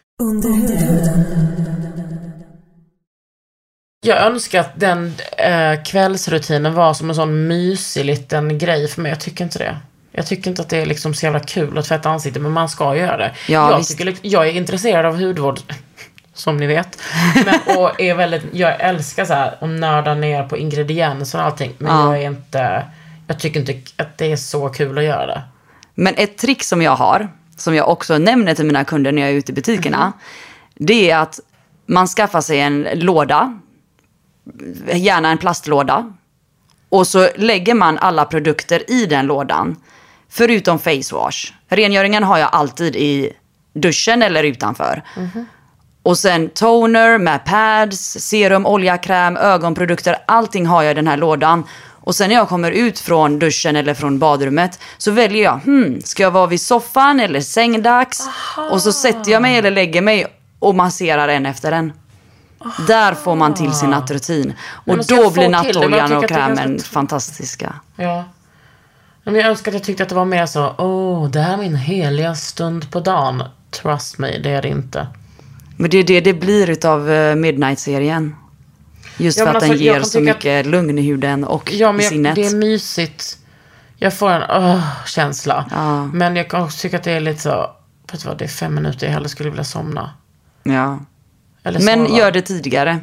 Jag 4.07 4.21
önskar 4.23 4.61
att 4.61 4.81
den 4.81 5.15
eh, 5.39 5.83
kvällsrutinen 5.85 6.75
var 6.75 6.95
som 6.95 7.09
en 7.11 7.15
sån 7.17 7.47
mysig 7.49 8.05
liten 8.05 8.59
grej 8.59 8.89
för 8.89 9.03
mig. 9.03 9.11
Jag 9.11 9.21
tycker 9.21 9.45
inte 9.45 9.59
det. 9.59 9.77
Jag 10.13 10.27
tycker 10.27 10.51
inte 10.51 10.63
att 10.63 10.69
det 10.69 10.77
är 10.79 10.87
liksom 10.87 11.15
så 11.15 11.27
jävla 11.27 11.41
kul 11.41 11.79
att 11.79 11.85
tvätta 11.85 12.11
ansiktet, 12.11 12.43
men 12.43 12.53
man 12.53 12.69
ska 12.69 12.97
göra 12.97 13.17
det. 13.17 13.33
Ja, 13.49 13.71
jag, 13.71 13.79
visst. 13.79 13.91
tycker, 13.91 14.05
liksom- 14.05 14.31
jag 14.31 14.47
är 14.49 14.53
intresserad 14.53 15.07
av 15.07 15.17
hudvård, 15.21 15.59
som 16.35 16.57
ni 16.57 16.67
vet. 16.67 16.99
Men, 17.45 17.77
och 17.79 18.01
är 18.01 18.15
väldigt, 18.15 18.43
jag 18.53 18.81
älskar 18.81 19.25
så 19.25 19.35
här 19.35 19.55
att 19.61 19.69
nörda 19.69 20.15
ner 20.15 20.43
på 20.43 20.57
ingredienser 20.57 21.39
och 21.39 21.45
allting. 21.45 21.75
Men 21.79 21.93
Ja. 21.97 22.15
jag 22.15 22.23
är 22.23 22.27
inte, 22.27 22.85
jag 23.27 23.39
tycker 23.41 23.61
inte 23.61 23.75
att 23.97 24.19
det 24.19 24.33
är 24.33 24.37
så 24.37 24.69
kul 24.69 24.99
att 24.99 25.05
göra 25.05 25.27
det. 25.27 25.43
Men 25.95 26.15
ett 26.17 26.39
trick 26.39 26.63
som 26.65 26.83
jag 26.83 26.97
har, 26.97 27.29
som 27.57 27.75
jag 27.75 27.89
också 27.89 28.19
nämner 28.19 28.55
till 28.55 28.65
mina 28.67 28.85
kunder 28.85 29.13
när 29.13 29.23
jag 29.23 29.31
är 29.31 29.35
ute 29.35 29.53
i 29.53 29.55
butikerna, 29.55 30.13
det 30.75 31.11
är 31.11 31.19
att 31.19 31.41
man 31.87 32.07
skaffar 32.07 32.41
sig 32.41 32.61
en 32.61 32.89
låda, 32.95 33.59
gärna 34.93 35.31
en 35.31 35.39
plastlåda, 35.39 36.13
och 36.89 37.07
så 37.07 37.29
lägger 37.37 37.75
man 37.75 37.99
alla 37.99 38.25
produkter 38.25 38.91
i 38.91 39.07
den 39.07 39.27
lådan, 39.27 39.77
förutom 40.29 40.79
face 40.79 41.13
wash. 41.13 41.53
Rengöringen 41.69 42.23
har 42.23 42.39
jag 42.39 42.49
alltid 42.53 42.97
i 42.97 43.33
duschen 43.75 44.23
eller 44.23 44.45
utanför. 44.45 45.03
Och 46.03 46.19
sen 46.19 46.49
toner 46.49 47.19
med 47.19 47.45
pads, 47.45 48.17
serum, 48.21 48.67
olja, 48.67 48.99
kräm, 48.99 49.37
ögonprodukter. 49.37 50.17
Allting 50.27 50.67
har 50.67 50.83
jag 50.83 50.91
i 50.91 50.95
den 50.95 51.07
här 51.07 51.17
lådan. 51.17 51.65
Och 52.07 52.15
sen 52.15 52.29
när 52.29 52.37
jag 52.37 52.49
kommer 52.49 52.71
ut 52.71 52.99
från 52.99 53.39
duschen 53.39 53.77
eller 53.77 53.95
från 53.95 54.19
badrummet 54.19 54.81
så 54.99 55.11
väljer 55.11 55.45
jag, 55.45 55.59
hmm, 55.59 56.01
ska 56.01 56.23
jag 56.23 56.31
vara 56.31 56.47
vid 56.47 56.61
soffan 56.61 57.21
eller 57.21 57.41
sängdags? 57.41 58.29
Och 58.71 58.83
så 58.83 58.93
sätter 58.93 59.33
jag 59.33 59.43
mig 59.43 59.57
eller 59.57 59.71
lägger 59.71 60.03
mig 60.03 60.27
och 60.59 60.75
masserar 60.75 61.29
en 61.29 61.47
efter 61.47 61.73
en. 61.73 61.93
Där 62.87 63.15
får 63.15 63.35
man 63.35 63.55
till 63.55 63.73
sin 63.73 63.91
nattrutin. 63.91 64.53
Och 64.69 64.97
då 64.97 65.15
jag 65.15 65.33
blir 65.33 65.43
jag 65.43 65.53
nattoljan 65.53 66.13
och 66.13 66.29
krämen 66.29 66.79
fantastiska. 66.79 67.75
Ja. 67.97 68.25
Men 69.25 69.35
jag 69.35 69.47
önskar 69.47 69.71
att 69.71 69.75
jag 69.75 69.85
tyckte 69.85 70.03
att 70.03 70.09
det 70.09 70.15
var 70.15 70.25
mer 70.25 70.47
så, 70.47 70.75
åh, 70.79 71.31
det 71.31 71.41
här 71.41 71.53
är 71.53 71.57
min 71.57 71.77
heliga 71.77 72.35
stund 72.35 72.91
på 72.91 73.01
dagen. 73.01 73.43
Trust 73.71 74.19
me, 74.19 74.39
det 74.39 74.51
är 74.51 74.63
det 74.63 74.69
inte. 74.69 75.07
Men 75.77 75.91
det 75.91 75.99
är 75.99 76.05
det 76.05 76.21
det 76.21 76.35
blir 76.35 76.71
utav 76.71 77.11
eh, 77.11 77.35
Midnight-serien. 77.35 78.35
Just 79.17 79.39
Ja, 79.39 79.45
för 79.45 79.51
att 79.51 79.55
alltså, 79.57 79.73
den 79.73 79.85
jag 79.85 79.95
ger 79.97 80.03
så 80.03 80.19
tycka 80.19 80.31
att- 80.33 80.37
mycket 80.37 80.67
lugn 80.67 80.99
i 80.99 81.03
huden 81.03 81.45
och 81.45 81.73
Ja, 81.73 81.89
i 81.91 81.93
men 81.93 82.01
jag, 82.03 82.13
sinnet. 82.13 82.35
det 82.35 82.47
är 82.47 82.57
mysigt. 82.57 83.39
Jag 83.97 84.15
får 84.15 84.31
en 84.31 84.43
öh, 84.43 85.05
känsla. 85.07 85.65
Ja. 85.71 86.05
Men 86.07 86.37
jag 86.37 86.51
kan 86.51 86.63
också 86.63 86.79
tycka 86.83 86.97
att 86.97 87.03
det 87.05 87.13
är 87.13 87.21
lite 87.21 87.41
så, 87.41 87.71
vet 88.13 88.23
du 88.23 88.29
vad, 88.29 88.39
det 88.39 88.45
är 88.45 88.49
fem 88.49 88.75
minuter 88.75 89.07
jag 89.07 89.13
hellre 89.13 89.29
skulle 89.29 89.51
vilja 89.51 89.65
somna. 89.65 90.11
Ja. 90.63 90.99
Eller 91.67 91.81
Men 91.81 92.07
sova. 92.07 92.19
gör 92.19 92.31
det 92.33 92.43
tidigare. 92.43 92.99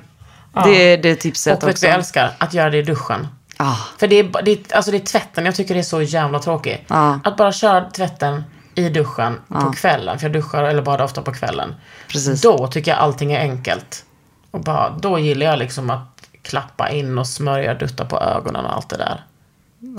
Det 0.63 0.93
är 0.93 0.97
det 0.97 1.15
tipset 1.15 1.63
Och 1.63 1.69
vet 1.69 1.75
också. 1.75 1.85
jag 1.85 1.95
älskar? 1.95 2.31
Att 2.37 2.53
göra 2.53 2.69
det 2.69 2.77
i 2.77 2.81
duschen. 2.81 3.27
Ah, 3.57 3.75
För 3.97 4.07
det 4.07 4.15
är, 4.19 4.41
det 4.43 4.51
är, 4.51 4.75
alltså 4.75 4.91
det 4.91 4.97
är 4.97 5.05
tvätten 5.05 5.45
jag 5.45 5.55
tycker 5.55 5.73
det 5.73 5.79
är 5.79 5.83
så 5.83 6.01
jävla 6.01 6.39
tråkigt. 6.39 6.81
Ja. 6.87 7.19
Att 7.23 7.37
bara 7.37 7.51
köra 7.51 7.89
tvätten 7.89 8.43
i 8.75 8.89
duschen 8.89 9.39
på 9.47 9.71
kvällen. 9.73 10.19
För 10.19 10.25
jag 10.25 10.33
duschar 10.33 10.63
eller 10.63 10.81
badar 10.81 11.05
ofta 11.05 11.21
på 11.21 11.33
kvällen. 11.33 11.75
Precis. 12.07 12.41
Då 12.41 12.67
tycker 12.67 12.91
jag 12.91 12.99
allting 12.99 13.31
är 13.33 13.39
enkelt. 13.39 14.05
Och 14.51 14.59
bara, 14.61 14.89
då 14.89 15.19
gillar 15.19 15.45
jag 15.45 15.59
liksom 15.59 15.89
att 15.89 16.27
klappa 16.41 16.89
in 16.89 17.17
och 17.17 17.27
smörja, 17.27 17.73
dutta 17.73 18.05
på 18.05 18.19
ögonen 18.19 18.65
och 18.65 18.73
allt 18.75 18.89
det 18.89 18.97
där. 18.97 19.23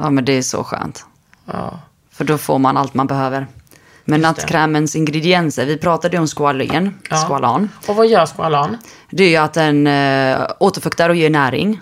ja, 0.00 0.10
men 0.10 0.24
det 0.24 0.32
är 0.32 0.42
så 0.42 0.64
skönt. 0.64 1.04
Ja. 1.52 1.78
För 2.10 2.24
då 2.24 2.38
får 2.38 2.58
man 2.58 2.76
allt 2.76 2.94
man 2.94 3.06
behöver. 3.06 3.46
Men 4.04 4.20
nattkrämens 4.20 4.96
ingredienser, 4.96 5.66
vi 5.66 5.76
pratade 5.76 6.16
ju 6.16 6.20
om 6.20 6.26
squalene, 6.26 6.90
Ja. 7.10 7.16
squalan. 7.16 7.70
Och 7.86 7.96
vad 7.96 8.06
gör 8.06 8.26
skvalan? 8.26 8.78
Det 9.10 9.24
är 9.24 9.28
ju 9.28 9.36
att 9.36 9.52
den 9.52 9.86
eh, 9.86 10.46
återfuktar 10.60 11.10
och 11.10 11.16
ger 11.16 11.30
näring. 11.30 11.80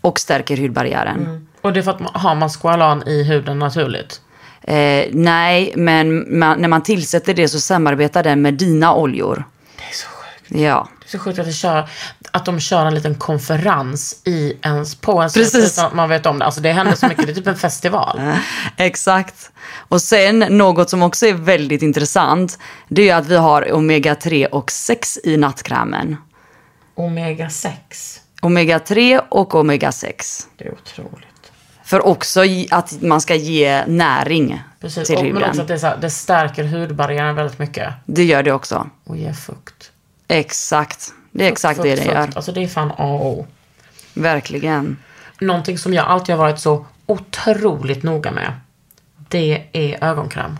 Och 0.00 0.20
stärker 0.20 0.56
hudbarriären. 0.56 1.46
Och 1.60 1.72
det 1.72 1.80
är 1.80 1.82
för 1.82 1.90
att 1.90 2.00
man, 2.00 2.10
har 2.14 2.34
man 2.34 2.50
skvalan 2.50 3.02
i 3.08 3.22
huden 3.22 3.58
naturligt? 3.58 4.20
Eh, 4.62 5.04
nej, 5.12 5.72
men 5.76 6.38
man, 6.38 6.58
när 6.60 6.68
man 6.68 6.82
tillsätter 6.82 7.34
det 7.34 7.48
så 7.48 7.60
samarbetar 7.60 8.22
den 8.22 8.42
med 8.42 8.54
dina 8.54 8.94
oljor. 8.94 9.44
Det 9.76 9.82
är 9.82 9.94
så 9.94 10.06
sjukt. 10.08 10.60
Ja. 10.62 10.88
Det 11.00 11.06
är 11.06 11.10
så 11.10 11.18
sjukt 11.18 11.38
att, 11.38 11.46
det 11.46 11.52
kör, 11.52 11.88
att 12.36 12.44
de 12.44 12.60
kör 12.60 12.86
en 12.86 12.94
liten 12.94 13.14
konferens 13.14 14.20
i 14.24 14.52
ens, 14.62 14.94
på 14.94 15.12
ens 15.20 15.34
Precis. 15.34 15.72
utan 15.72 15.86
att 15.86 15.94
man 15.94 16.08
vet 16.08 16.26
om 16.26 16.38
det. 16.38 16.44
Alltså 16.44 16.60
det 16.60 16.72
händer 16.72 16.94
så 16.94 17.06
mycket, 17.08 17.26
det 17.26 17.32
är 17.32 17.34
typ 17.34 17.46
en 17.46 17.56
festival. 17.56 18.20
Exakt. 18.76 19.50
Och 19.88 20.02
sen 20.02 20.38
något 20.38 20.90
som 20.90 21.02
också 21.02 21.26
är 21.26 21.34
väldigt 21.34 21.82
intressant. 21.82 22.58
Det 22.88 23.08
är 23.08 23.16
att 23.16 23.26
vi 23.26 23.36
har 23.36 23.72
omega 23.72 24.14
3 24.14 24.46
och 24.46 24.70
6 24.70 25.18
i 25.24 25.36
nattkrämen. 25.36 26.16
Omega 26.94 27.50
6. 27.50 28.20
Omega-3 28.42 29.20
och 29.28 29.54
omega-6. 29.54 30.46
Det 30.58 30.64
är 30.64 30.72
otroligt. 30.72 31.52
För 31.84 32.06
också 32.06 32.40
att 32.70 33.02
man 33.02 33.20
ska 33.20 33.34
ge 33.34 33.86
näring 33.86 34.62
Precis. 34.80 35.08
till 35.08 35.16
Och, 35.16 35.24
men 35.24 35.36
också 35.36 35.46
huden. 35.48 35.60
att 35.60 35.68
det, 35.68 35.82
här, 35.88 35.96
det 36.00 36.10
stärker 36.10 36.64
hudbarriären 36.64 37.34
väldigt 37.34 37.58
mycket. 37.58 37.94
Det 38.06 38.24
gör 38.24 38.42
det 38.42 38.52
också. 38.52 38.90
Och 39.04 39.16
ger 39.16 39.32
fukt. 39.32 39.90
Exakt. 40.28 41.12
Det 41.36 41.44
är 41.44 41.52
exakt 41.52 41.82
det 41.82 41.94
det 41.94 42.04
gör. 42.04 42.28
Alltså 42.34 42.52
det 42.52 42.62
är 42.62 42.68
fan 42.68 42.90
A 42.90 43.04
och 43.04 43.26
O. 43.26 43.46
Verkligen. 44.14 44.96
Någonting 45.40 45.78
som 45.78 45.94
jag 45.94 46.06
alltid 46.06 46.34
har 46.34 46.42
varit 46.42 46.58
så 46.58 46.86
otroligt 47.06 48.02
noga 48.02 48.30
med. 48.30 48.52
Det 49.28 49.62
är 49.72 50.04
ögonkräm. 50.04 50.58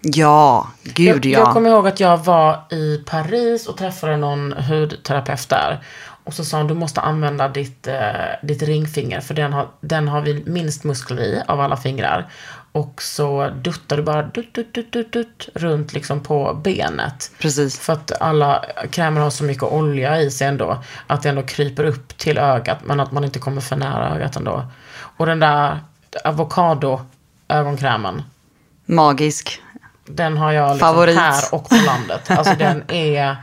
Ja, 0.00 0.70
gud 0.82 1.24
jag, 1.24 1.32
ja. 1.32 1.38
jag 1.38 1.52
kommer 1.52 1.70
ihåg 1.70 1.88
att 1.88 2.00
jag 2.00 2.24
var 2.24 2.62
i 2.70 2.96
Paris 3.06 3.66
och 3.66 3.76
träffade 3.76 4.16
någon 4.16 4.52
hudterapeut 4.52 5.48
där. 5.48 5.84
Och 6.24 6.34
så 6.34 6.44
sa 6.44 6.56
han, 6.56 6.66
du 6.66 6.74
måste 6.74 7.00
använda 7.00 7.48
ditt, 7.48 7.86
eh, 7.86 7.96
ditt 8.42 8.62
ringfinger 8.62 9.20
för 9.20 9.34
den 9.34 9.52
har, 9.52 9.68
den 9.80 10.08
har 10.08 10.20
vi 10.20 10.42
minst 10.46 10.84
muskler 10.84 11.22
i 11.22 11.42
av 11.46 11.60
alla 11.60 11.76
fingrar. 11.76 12.28
Och 12.72 13.02
så 13.02 13.48
duttar 13.62 13.96
du 13.96 14.02
bara 14.02 14.22
dutt, 14.22 14.54
dutt, 14.54 14.74
dutt, 14.74 14.92
dutt, 14.92 15.12
dutt, 15.12 15.48
runt 15.54 15.92
liksom 15.92 16.20
på 16.22 16.54
benet. 16.64 17.30
Precis. 17.38 17.78
För 17.78 17.92
att 17.92 18.12
alla 18.20 18.64
krämer 18.90 19.20
har 19.20 19.30
så 19.30 19.44
mycket 19.44 19.62
olja 19.62 20.20
i 20.20 20.30
sig 20.30 20.46
ändå. 20.46 20.82
Att 21.06 21.22
det 21.22 21.28
ändå 21.28 21.42
kryper 21.42 21.84
upp 21.84 22.18
till 22.18 22.38
ögat 22.38 22.78
men 22.84 23.00
att 23.00 23.12
man 23.12 23.24
inte 23.24 23.38
kommer 23.38 23.60
för 23.60 23.76
nära 23.76 24.14
ögat 24.14 24.36
ändå. 24.36 24.66
Och 25.16 25.26
den 25.26 25.40
där 25.40 25.80
avokado 26.24 27.00
ögonkrämen. 27.48 28.22
Magisk. 28.86 29.60
Den 30.06 30.36
har 30.36 30.52
jag 30.52 30.68
liksom 30.68 30.88
Favorit. 30.88 31.16
här 31.18 31.54
och 31.54 31.68
på 31.68 31.74
landet. 31.74 32.30
Alltså 32.30 32.54
den 32.54 32.90
är 32.90 33.36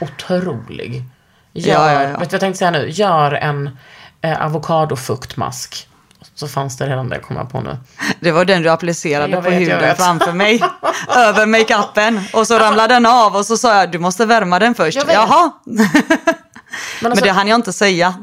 otrolig. 0.00 1.04
Gör, 1.52 1.74
Ja, 1.74 1.92
ja, 1.92 2.02
ja. 2.02 2.08
Vet 2.08 2.18
du 2.18 2.24
vad 2.24 2.32
jag 2.32 2.40
tänkte 2.40 2.58
säga 2.58 2.70
nu? 2.70 2.88
Gör 2.90 3.32
en 3.32 3.78
eh, 4.20 4.42
avokadofuktmask. 4.42 5.88
Så 6.34 6.48
fanns 6.48 6.76
det 6.76 6.86
redan 6.86 7.08
det, 7.08 7.18
kommer 7.18 7.40
jag 7.40 7.50
på 7.50 7.60
nu. 7.60 7.76
Det 8.20 8.32
var 8.32 8.44
den 8.44 8.62
du 8.62 8.68
applicerade 8.68 9.32
Jag 9.32 9.44
på 9.44 9.50
vet, 9.50 9.60
huden 9.60 9.96
framför 9.96 10.32
mig. 10.32 10.62
över 11.16 11.46
makeupen. 11.46 12.20
Och 12.32 12.46
så 12.46 12.58
ramlade 12.58 12.94
den 12.94 13.06
av 13.06 13.36
och 13.36 13.46
så 13.46 13.56
sa 13.56 13.78
jag 13.78 13.90
du 13.90 13.98
måste 13.98 14.26
värma 14.26 14.58
den 14.58 14.74
först. 14.74 14.96
Jag 14.96 15.06
vet. 15.06 15.14
Jaha, 15.14 15.52
Men, 16.74 16.84
men 17.02 17.12
alltså, 17.12 17.24
det 17.24 17.30
det, 17.30 17.34
hann 17.34 17.48
jag 17.48 17.58
inte 17.58 17.72
säga. 17.72 18.14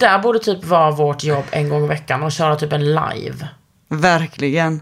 där 0.00 0.18
borde 0.18 0.38
typ 0.38 0.64
vara 0.64 0.90
vårt 0.90 1.24
jobb 1.24 1.44
en 1.50 1.68
gång 1.68 1.84
i 1.84 1.88
veckan 1.88 2.22
och 2.22 2.32
köra 2.32 2.56
typ 2.56 2.72
en 2.72 2.84
live. 2.84 3.48
Verkligen. 3.88 4.80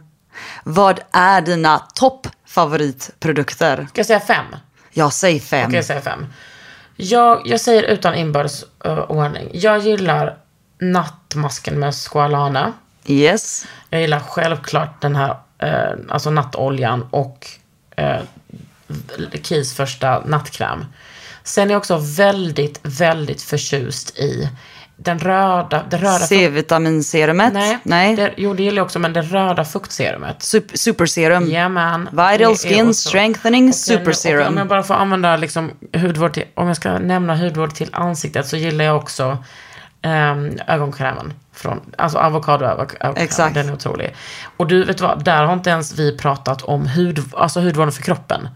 Vad 0.65 1.01
är 1.13 1.41
dina 1.41 1.79
toppfavoritprodukter? 1.79 3.87
Ska 3.91 3.99
jag 3.99 4.07
säga 4.07 4.21
fem? 4.21 4.45
Jag 4.91 5.13
säger 5.13 5.41
fem. 5.41 5.67
Okej, 5.67 5.77
jag 5.77 5.85
säger 5.85 6.01
fem. 6.01 6.27
Jag, 6.97 7.43
jag 7.45 7.61
säger 7.61 7.83
utan 7.83 8.15
inbördes 8.15 8.65
uh, 8.87 8.99
ordning. 8.99 9.51
Jag 9.53 9.79
gillar 9.79 10.37
nattmasken 10.81 11.79
med 11.79 11.95
squalane. 11.95 12.73
Yes. 13.07 13.67
Jag 13.91 14.01
gillar 14.01 14.21
självklart 14.21 15.01
den 15.01 15.17
här, 15.17 15.37
eh, 15.59 15.93
alltså 16.09 16.31
nattoljan 16.31 17.07
och 17.11 17.47
eh, 17.97 18.21
Kis 19.43 19.75
första 19.75 20.23
nattkräm. 20.27 20.85
Sen 21.43 21.69
är 21.71 21.75
jag 21.75 21.79
också 21.79 21.97
väldigt, 22.17 22.81
väldigt 22.83 23.43
förtjust 23.43 24.19
i 24.19 24.49
den 24.97 25.19
röda, 25.19 25.85
det 25.91 25.97
röda 25.97 26.19
C-vitaminserumet? 26.19 27.53
Nej, 27.53 27.79
Nej. 27.83 28.17
Det, 28.17 28.35
jo 28.37 28.55
det 28.55 28.63
gillar 28.63 28.77
jag 28.77 28.85
också, 28.85 28.99
men 28.99 29.13
det 29.13 29.23
röda 29.23 29.65
fuktserumet. 29.65 30.39
Sup- 30.39 30.77
superserum. 30.77 31.47
Jajamän. 31.47 32.09
Vital 32.13 32.39
Det 32.39 32.45
är 32.45 32.55
skin 32.69 32.89
också- 32.89 33.09
strengthening 33.09 33.69
Och 33.69 33.75
sen- 33.75 33.97
super 33.99 34.11
och 34.11 34.17
serum. 34.17 34.49
Om 34.49 34.57
jag 34.59 34.67
bara 34.69 34.83
får 34.83 34.95
använda 34.95 35.37
liksom 35.37 35.71
hudvård 35.97 36.33
till, 36.33 36.45
om 36.55 36.67
jag 36.69 36.77
ska 36.77 36.99
nämna 36.99 37.37
hudvård 37.37 37.75
till 37.75 37.89
ansiktet 37.93 38.47
så 38.49 38.57
gillar 38.57 38.85
jag 38.85 38.97
också 38.97 39.39
um, 40.05 40.59
ögonkrämen. 40.67 41.33
Från, 41.53 41.81
alltså 41.99 42.19
avokado 42.19 42.65
ögonkräm. 42.65 43.15
Exakt. 43.17 43.55
Den 43.55 43.69
är 43.69 43.73
otrolig. 43.73 44.15
Och 44.57 44.67
du, 44.67 44.85
vet 44.85 44.99
du 44.99 45.05
vad? 45.05 45.25
Där 45.25 45.45
har 45.45 45.53
inte 45.55 45.71
ens 45.71 45.99
vi 45.99 46.19
pratat 46.19 46.63
om 46.63 46.87
hud, 46.87 47.23
alltså 47.37 47.61
hudvården 47.61 47.93
för 47.93 48.03
kroppen. 48.03 48.49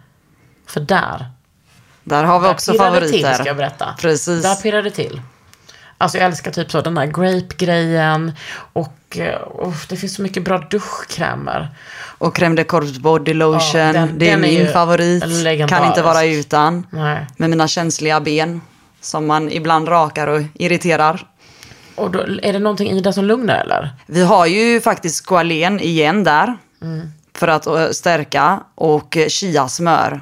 För 0.67 0.81
där, 0.81 1.27
Där 2.05 2.25
har 2.25 2.41
vi 2.41 2.45
där 2.47 2.53
också 2.55 2.73
det 2.73 2.79
till 2.79 2.87
favoriter. 2.87 3.35
ska 3.35 3.45
jag 3.47 3.57
berätta. 3.57 3.95
Precis. 4.01 4.43
Där 4.43 4.55
pirrar 4.55 4.83
det 4.83 4.91
till. 4.91 5.21
Alltså 6.01 6.19
jag 6.19 6.25
älskar 6.27 6.51
typ 6.51 6.71
så 6.71 6.81
den 6.81 6.95
där 6.95 7.07
grape-grejen. 7.07 8.33
Och 8.73 9.19
eh, 9.19 9.41
oh, 9.45 9.75
det 9.89 9.97
finns 9.97 10.15
så 10.15 10.23
mycket 10.23 10.45
bra 10.45 10.59
duschkrämer. 10.59 11.69
Och 12.19 12.37
crème 12.39 12.57
de 12.57 12.65
corps 12.65 12.99
body 12.99 13.35
lotion. 13.35 13.81
Ja, 13.81 13.93
den- 13.93 14.19
det 14.19 14.29
är 14.31 14.33
är 14.33 14.37
min 14.41 14.53
ju 14.53 14.67
favorit. 14.67 15.69
Kan 15.69 15.85
inte 15.87 16.03
vara 16.03 16.25
utan. 16.25 16.87
Nej. 16.91 17.27
Med 17.37 17.51
mina 17.51 17.69
känsliga 17.69 18.21
ben. 18.21 18.61
Som 19.01 19.27
man 19.27 19.51
ibland 19.53 19.89
rakar 19.89 20.27
och 20.27 20.43
irriterar. 20.55 21.27
Och 21.99 22.11
då, 22.11 22.19
är 22.43 22.53
det 22.53 22.59
någonting 22.59 22.91
i 22.91 23.01
det 23.01 23.13
som 23.13 23.25
lugnar 23.25 23.61
eller? 23.61 23.91
Vi 24.07 24.23
har 24.23 24.47
ju 24.47 24.81
faktiskt 24.81 25.27
squalen 25.27 25.81
igen 25.81 26.25
där. 26.25 26.57
Mm. 26.83 27.13
För 27.35 27.49
att 27.49 27.67
eh, 27.67 27.89
stärka. 27.91 28.61
Och 28.75 29.19
chiasmör. 29.29 30.21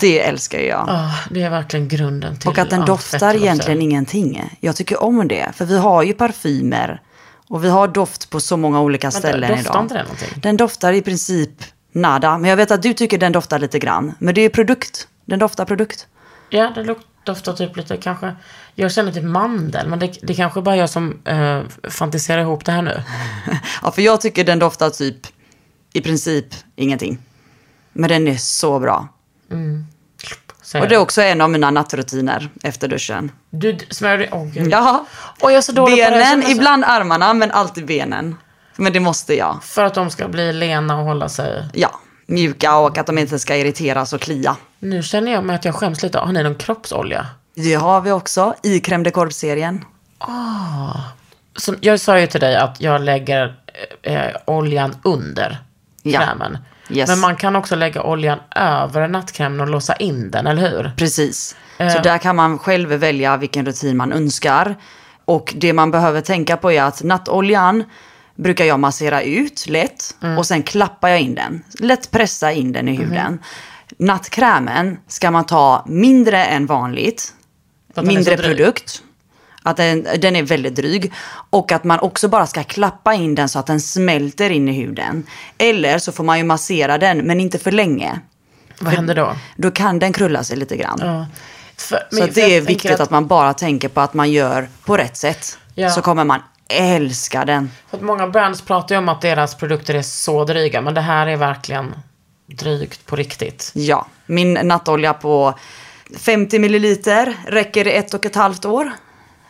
Det 0.00 0.20
älskar 0.20 0.58
jag. 0.58 0.84
Ja, 0.88 1.10
det 1.30 1.42
är 1.42 1.50
verkligen 1.50 1.88
grunden 1.88 2.38
till 2.38 2.48
Och 2.50 2.58
att 2.58 2.70
den 2.70 2.84
doftar 2.84 3.34
egentligen 3.34 3.82
ingenting. 3.82 4.56
Jag 4.60 4.76
tycker 4.76 5.02
om 5.02 5.28
det. 5.28 5.52
För 5.54 5.64
vi 5.64 5.78
har 5.78 6.02
ju 6.02 6.12
parfymer. 6.12 7.00
Och 7.48 7.64
vi 7.64 7.68
har 7.68 7.88
doft 7.88 8.30
på 8.30 8.40
så 8.40 8.56
många 8.56 8.80
olika 8.80 9.10
ställen 9.10 9.50
doftar 9.50 9.70
idag. 9.72 9.84
inte 9.84 9.94
det 9.94 10.02
någonting? 10.02 10.28
Den 10.36 10.56
doftar 10.56 10.92
i 10.92 11.02
princip 11.02 11.50
nada. 11.92 12.38
Men 12.38 12.50
jag 12.50 12.56
vet 12.56 12.70
att 12.70 12.82
du 12.82 12.92
tycker 12.94 13.18
den 13.18 13.32
doftar 13.32 13.58
lite 13.58 13.78
grann. 13.78 14.14
Men 14.18 14.34
det 14.34 14.40
är 14.40 14.48
produkt. 14.48 15.08
Den 15.24 15.38
doftar 15.38 15.64
produkt. 15.64 16.06
Ja, 16.50 16.72
det 16.74 16.82
luk- 16.82 17.06
doftar 17.24 17.52
typ 17.52 17.76
lite 17.76 17.96
kanske... 17.96 18.34
Jag 18.74 18.92
känner 18.92 19.12
typ 19.12 19.24
mandel, 19.24 19.88
men 19.88 19.98
det, 19.98 20.18
det 20.22 20.34
kanske 20.34 20.60
bara 20.60 20.76
jag 20.76 20.90
som 20.90 21.18
eh, 21.24 21.60
fantiserar 21.90 22.40
ihop 22.40 22.64
det 22.64 22.72
här 22.72 22.82
nu. 22.82 23.02
Ja, 23.82 23.90
för 23.90 24.02
jag 24.02 24.20
tycker 24.20 24.44
den 24.44 24.58
doftar 24.58 24.90
typ 24.90 25.16
i 25.92 26.00
princip 26.00 26.46
ingenting. 26.76 27.18
Men 27.92 28.08
den 28.08 28.28
är 28.28 28.36
så 28.36 28.78
bra. 28.78 29.08
Säger 30.62 30.84
Och 30.84 30.88
det 30.88 30.94
är 30.94 30.98
också 30.98 31.22
en 31.22 31.40
av 31.40 31.50
mina 31.50 31.70
nattrutiner 31.70 32.48
efter 32.62 32.88
duschen. 32.88 33.30
Du 33.50 33.78
smörjer 33.90 34.18
dig... 34.18 34.28
Åh 34.32 34.44
gud. 34.44 34.68
Ja, 34.70 35.06
Och 35.40 35.50
jag 35.50 35.56
är 35.56 35.60
så 35.60 35.72
dålig 35.72 36.04
på 36.04 36.10
det. 36.10 36.18
Benen, 36.18 36.50
ibland 36.50 36.84
armarna, 36.84 37.34
men 37.34 37.50
alltid 37.50 37.86
benen. 37.86 38.36
Men 38.76 38.92
det 38.92 39.00
måste 39.00 39.34
jag. 39.34 39.58
För 39.62 39.84
att 39.84 39.94
de 39.94 40.10
ska 40.10 40.28
bli 40.28 40.52
lena 40.52 40.98
och 40.98 41.04
hålla 41.04 41.28
sig... 41.28 41.68
Ja, 41.72 42.00
mjuka 42.26 42.76
och 42.76 42.98
att 42.98 43.06
de 43.06 43.18
inte 43.18 43.38
ska 43.38 43.56
irriteras 43.56 44.12
och 44.12 44.20
klia. 44.20 44.56
Nu 44.78 45.02
känner 45.02 45.32
jag 45.32 45.44
mig 45.44 45.56
att 45.56 45.64
jag 45.64 45.74
skäms 45.74 46.02
lite. 46.02 46.18
Har 46.18 46.32
ni 46.32 46.42
någon 46.42 46.54
kroppsolja? 46.54 47.26
Det 47.54 47.74
har 47.74 48.00
vi 48.00 48.10
också 48.10 48.54
i 48.62 48.78
crème 48.80 49.04
de 49.04 49.10
corps-serien. 49.10 49.84
Som, 51.56 51.76
jag 51.80 52.00
sa 52.00 52.20
ju 52.20 52.26
till 52.26 52.40
dig 52.40 52.56
att 52.56 52.80
jag 52.80 53.00
lägger 53.00 53.54
eh, 54.02 54.24
oljan 54.44 54.96
under 55.02 55.58
Ja. 56.02 56.20
krämen. 56.20 56.58
Yes. 56.90 57.08
Men 57.08 57.20
man 57.20 57.36
kan 57.36 57.56
också 57.56 57.76
lägga 57.76 58.02
oljan 58.02 58.38
över 58.56 59.08
nattkrämen 59.08 59.60
och 59.60 59.68
låsa 59.68 59.96
in 59.96 60.30
den, 60.30 60.46
eller 60.46 60.70
hur? 60.70 60.92
Precis. 60.96 61.56
Eh. 61.78 61.88
Så 61.88 61.98
där 61.98 62.18
kan 62.18 62.36
man 62.36 62.58
själv 62.58 62.88
välja 62.88 63.36
vilken 63.36 63.66
rutin 63.66 63.96
man 63.96 64.12
önskar. 64.12 64.74
Och 65.24 65.54
det 65.56 65.72
man 65.72 65.90
behöver 65.90 66.20
tänka 66.20 66.56
på 66.56 66.72
är 66.72 66.82
att 66.82 67.02
nattoljan 67.02 67.84
brukar 68.36 68.64
jag 68.64 68.80
massera 68.80 69.22
ut 69.22 69.66
lätt 69.68 70.16
Mm. 70.22 70.38
och 70.38 70.46
sen 70.46 70.62
klappar 70.62 71.08
jag 71.08 71.20
in 71.20 71.34
den. 71.34 71.62
Lätt 71.78 72.10
pressa 72.10 72.52
in 72.52 72.72
den 72.72 72.88
i 72.88 72.96
huden. 72.96 73.32
Mhm. 73.32 73.38
Nattkrämen 73.98 74.98
ska 75.08 75.30
man 75.30 75.44
ta 75.46 75.84
mindre 75.88 76.44
än 76.44 76.66
vanligt. 76.66 77.32
För 77.94 78.00
att 78.00 78.06
Mindre 78.06 78.36
produkt. 78.36 79.02
Att 79.62 79.76
den, 79.76 80.06
den 80.18 80.36
är 80.36 80.42
väldigt 80.42 80.74
dryg. 80.76 81.12
Och 81.50 81.72
att 81.72 81.84
man 81.84 82.00
också 82.00 82.28
bara 82.28 82.46
ska 82.46 82.62
klappa 82.64 83.14
in 83.14 83.34
den 83.34 83.48
så 83.48 83.58
att 83.58 83.66
den 83.66 83.80
smälter 83.80 84.50
in 84.50 84.68
i 84.68 84.72
huden. 84.72 85.26
Eller 85.58 85.98
så 85.98 86.12
får 86.12 86.24
man 86.24 86.38
ju 86.38 86.44
massera 86.44 86.98
den, 86.98 87.18
men 87.18 87.40
inte 87.40 87.58
för 87.58 87.72
länge. 87.72 88.20
Vad 88.80 88.92
händer 88.92 89.14
då? 89.14 89.36
Då 89.56 89.70
kan 89.70 89.98
den 89.98 90.12
krulla 90.12 90.44
sig 90.44 90.56
lite 90.56 90.76
grann. 90.76 90.98
Ja. 91.00 91.26
För, 91.76 91.98
Så 92.10 92.24
att 92.24 92.34
för 92.34 92.34
det 92.34 92.56
är 92.56 92.60
viktigt 92.60 93.00
att... 93.00 93.10
man 93.10 93.26
bara 93.26 93.54
tänker 93.54 93.88
på 93.88 94.00
att 94.00 94.14
man 94.14 94.32
gör 94.32 94.68
på 94.84 94.96
rätt 94.96 95.16
sätt. 95.16 95.58
Ja. 95.74 95.90
Så 95.90 96.02
kommer 96.02 96.24
man 96.24 96.40
älska 96.68 97.44
den. 97.44 97.70
För 97.90 97.96
att 97.96 98.02
många 98.02 98.26
brands 98.26 98.62
pratar 98.62 98.94
ju 98.94 98.98
om 98.98 99.08
att 99.08 99.20
deras 99.20 99.54
produkter 99.54 99.94
är 99.94 100.02
så 100.02 100.44
dryga, 100.44 100.80
men 100.80 100.94
det 100.94 101.00
här 101.00 101.26
är 101.26 101.36
verkligen 101.36 101.94
drygt 102.46 103.06
på 103.06 103.16
riktigt. 103.16 103.72
Ja, 103.74 104.06
min 104.26 104.52
nattolja 104.52 105.14
på 105.14 105.58
50 106.18 106.58
milliliter 106.58 107.36
räcker 107.46 107.86
i 107.86 107.92
ett 107.92 108.14
och 108.14 108.26
ett 108.26 108.34
halvt 108.34 108.64
år. 108.64 108.92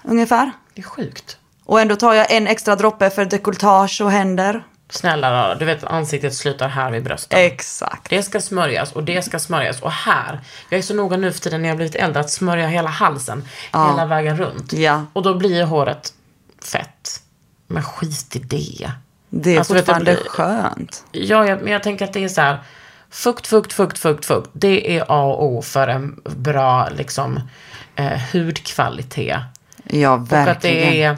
Ungefär. 0.05 0.53
Det 0.74 0.81
är 0.81 0.87
sjukt. 0.87 1.37
Och 1.64 1.81
ändå 1.81 1.96
tar 1.96 2.14
jag 2.14 2.33
en 2.33 2.46
extra 2.46 2.77
droppe 2.77 3.11
för 3.11 3.24
dekolletage 3.24 4.00
och 4.00 4.11
händer. 4.11 4.64
Snälla 4.90 5.33
rara, 5.33 5.55
du 5.55 5.64
vet 5.64 5.85
ansiktet 5.85 6.35
slutar 6.35 6.68
här 6.68 6.90
vid 6.90 7.05
brösten. 7.05 7.38
Exakt. 7.40 8.11
Det 8.11 8.22
ska 8.22 8.40
smörjas 8.40 8.92
och 8.92 9.05
det 9.05 9.22
ska 9.22 9.38
smörjas. 9.38 9.83
Och 9.83 9.92
här, 9.92 10.40
jag 10.68 10.79
är 10.79 10.83
så 10.83 10.94
noga 10.94 11.16
nu 11.16 11.33
för 11.33 11.40
tiden 11.40 11.62
när 11.62 11.68
jag 11.68 11.77
blivit 11.77 11.94
äldre 11.94 12.20
att 12.20 12.31
smörja 12.31 12.66
hela 12.66 12.90
halsen. 12.90 13.44
Hela 13.72 14.07
vägen 14.07 14.37
runt. 14.37 14.72
Ja. 14.72 15.07
Och 15.12 15.22
då 15.22 15.35
blir 15.35 15.64
håret 15.64 16.12
fett. 16.62 16.93
Men 17.66 17.83
skit 17.83 18.37
i 18.37 18.38
det. 18.38 18.90
Det 19.31 19.55
är 19.55 19.59
Alltså, 19.59 19.74
vet 19.74 19.83
fortfarande 19.87 20.12
blir- 20.14 20.29
skönt. 20.29 21.05
Ja, 21.12 21.46
jag, 21.46 21.62
men 21.62 21.72
jag 21.72 21.83
tänker 21.83 22.05
att 22.05 22.12
det 22.12 22.24
är 22.24 22.29
så 22.29 22.40
här. 22.40 22.59
Fukt, 23.11 23.46
fukt, 23.46 23.72
fukt, 23.72 23.98
fukt, 23.98 24.24
fukt. 24.27 24.50
Det 24.53 24.96
är 24.98 25.05
A 25.09 25.22
och 25.24 25.44
O 25.44 25.62
för 25.62 25.88
en 25.88 26.20
bra 26.24 26.88
liksom, 26.96 27.40
eh, 27.96 28.20
hudkvalitet. 28.33 29.38
Ja, 29.85 30.11
Och 30.11 30.20
att 30.22 30.33
verkligen. 30.33 30.90
det 30.92 31.03
är, 31.03 31.16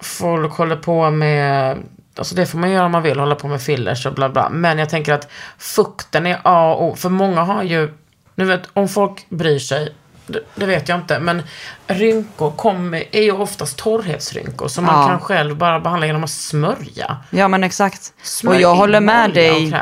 folk 0.00 0.52
håller 0.52 0.76
på 0.76 1.10
med, 1.10 1.78
alltså 2.16 2.34
det 2.34 2.46
får 2.46 2.58
man 2.58 2.70
göra 2.70 2.86
om 2.86 2.92
man 2.92 3.02
vill, 3.02 3.18
hålla 3.18 3.34
på 3.34 3.48
med 3.48 3.62
fillers 3.62 4.06
och 4.06 4.14
bla 4.14 4.28
bla. 4.28 4.48
Men 4.50 4.78
jag 4.78 4.88
tänker 4.90 5.12
att 5.12 5.28
fukten 5.58 6.26
är 6.26 6.40
A 6.44 6.72
och 6.74 6.84
O. 6.84 6.96
För 6.96 7.08
många 7.08 7.40
har 7.42 7.62
ju, 7.62 7.94
nu 8.34 8.44
vet, 8.44 8.62
om 8.72 8.88
folk 8.88 9.26
bryr 9.30 9.58
sig, 9.58 9.94
det, 10.28 10.40
det 10.54 10.66
vet 10.66 10.88
jag 10.88 10.98
inte, 10.98 11.20
men 11.20 11.42
rynkor 11.86 12.50
kommer, 12.50 13.04
är 13.12 13.22
ju 13.22 13.32
oftast 13.32 13.76
torrhetsrynkor 13.78 14.68
som 14.68 14.84
man 14.84 15.02
Ja. 15.02 15.08
kan 15.08 15.20
själv 15.20 15.56
bara 15.56 15.80
behandla 15.80 16.06
genom 16.06 16.24
att 16.24 16.30
smörja. 16.30 17.16
Ja, 17.30 17.48
men 17.48 17.64
exakt. 17.64 18.12
Smörj 18.22 18.56
och 18.56 18.62
jag 18.62 18.74
håller 18.74 19.00
med 19.00 19.34
dig. 19.34 19.74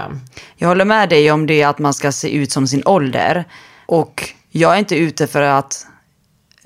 Jag 0.56 0.68
håller 0.68 0.84
med 0.84 1.08
dig 1.08 1.30
om 1.30 1.46
det 1.46 1.62
att 1.62 1.78
man 1.78 1.94
ska 1.94 2.12
se 2.12 2.34
ut 2.36 2.52
som 2.52 2.66
sin 2.66 2.82
ålder. 2.86 3.44
Och 3.86 4.28
jag 4.50 4.74
är 4.74 4.78
inte 4.78 4.96
ute 4.96 5.26
för 5.26 5.42
att 5.42 5.86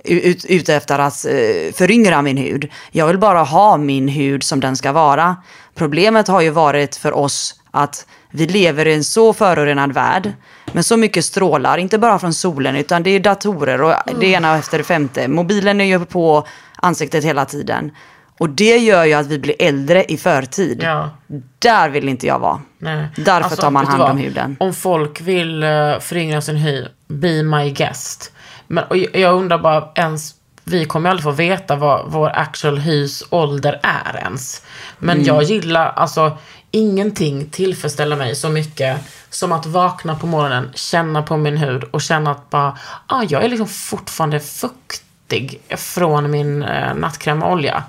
ut, 0.04 0.44
ute 0.44 0.74
efter 0.74 0.98
att 0.98 1.24
eh, 1.26 1.72
föryngra 1.74 2.22
min 2.22 2.36
hud. 2.36 2.70
Jag 2.90 3.06
vill 3.06 3.18
bara 3.18 3.42
ha 3.42 3.76
min 3.76 4.08
hud 4.08 4.42
som 4.42 4.60
den 4.60 4.76
ska 4.76 4.92
vara. 4.92 5.36
Problemet 5.74 6.28
har 6.28 6.40
ju 6.40 6.50
varit 6.50 6.96
för 6.96 7.12
oss 7.12 7.54
att 7.70 8.06
vi 8.30 8.46
lever 8.46 8.86
i 8.86 8.94
en 8.94 9.04
så 9.04 9.32
förorenad 9.32 9.92
värld 9.92 10.32
med 10.72 10.86
så 10.86 10.96
mycket 10.96 11.24
strålar, 11.24 11.78
inte 11.78 11.98
bara 11.98 12.18
från 12.18 12.34
solen 12.34 12.76
utan 12.76 13.02
det 13.02 13.10
är 13.10 13.20
datorer 13.20 13.82
och 13.82 13.94
det 14.20 14.26
ena 14.26 14.58
efter 14.58 14.78
det 14.78 14.84
femte. 14.84 15.28
Mobilen 15.28 15.80
är 15.80 15.84
ju 15.84 16.04
på 16.04 16.46
ansiktet 16.76 17.24
hela 17.24 17.44
tiden. 17.44 17.90
Och 18.38 18.50
det 18.50 18.78
gör 18.78 19.04
ju 19.04 19.12
att 19.12 19.26
vi 19.26 19.38
blir 19.38 19.54
äldre 19.58 20.04
i 20.04 20.16
förtid. 20.16 20.80
Ja. 20.82 21.10
Där 21.58 21.88
vill 21.88 22.08
inte 22.08 22.26
jag 22.26 22.38
vara. 22.38 22.60
Nej. 22.78 23.08
Därför 23.16 23.56
tar 23.56 23.70
man 23.70 23.86
hand 23.86 24.02
om 24.02 24.18
huden. 24.18 24.56
Om 24.60 24.74
folk 24.74 25.20
vill 25.20 25.64
uh, 25.64 25.98
föryngra 25.98 26.40
sin 26.40 26.56
hy, 26.56 26.84
be 27.08 27.42
my 27.42 27.70
guest. 27.70 28.32
Men 28.66 28.84
jag 29.12 29.34
undrar 29.34 29.58
bara 29.58 29.88
ens, 29.94 30.34
vi 30.70 30.84
kommer 30.84 31.10
aldrig 31.10 31.24
få 31.24 31.30
veta 31.30 31.76
vad 31.76 32.04
vår 32.12 32.28
actual 32.34 32.78
hys 32.78 33.24
ålder 33.30 33.80
är 33.82 34.16
ens. 34.16 34.62
Men 34.98 35.16
Mm. 35.16 35.26
jag 35.26 35.42
gillar, 35.42 35.92
alltså 35.96 36.38
ingenting 36.70 37.50
tillfredsställer 37.50 38.16
mig 38.16 38.34
så 38.36 38.48
mycket 38.48 38.98
som 39.30 39.52
att 39.52 39.66
vakna 39.66 40.14
på 40.14 40.26
morgonen, 40.26 40.70
känna 40.74 41.22
på 41.22 41.36
min 41.36 41.56
hud 41.56 41.84
och 41.84 42.02
känna 42.02 42.30
att 42.30 42.50
bara, 42.50 42.78
ah, 43.06 43.22
jag 43.28 43.44
är 43.44 43.48
liksom 43.48 43.68
fortfarande 43.68 44.40
fuktig 44.40 45.60
från 45.76 46.30
min 46.30 46.62
uh, 46.62 46.94
nattkräm 46.94 47.42
och 47.42 47.52
olja. 47.52 47.82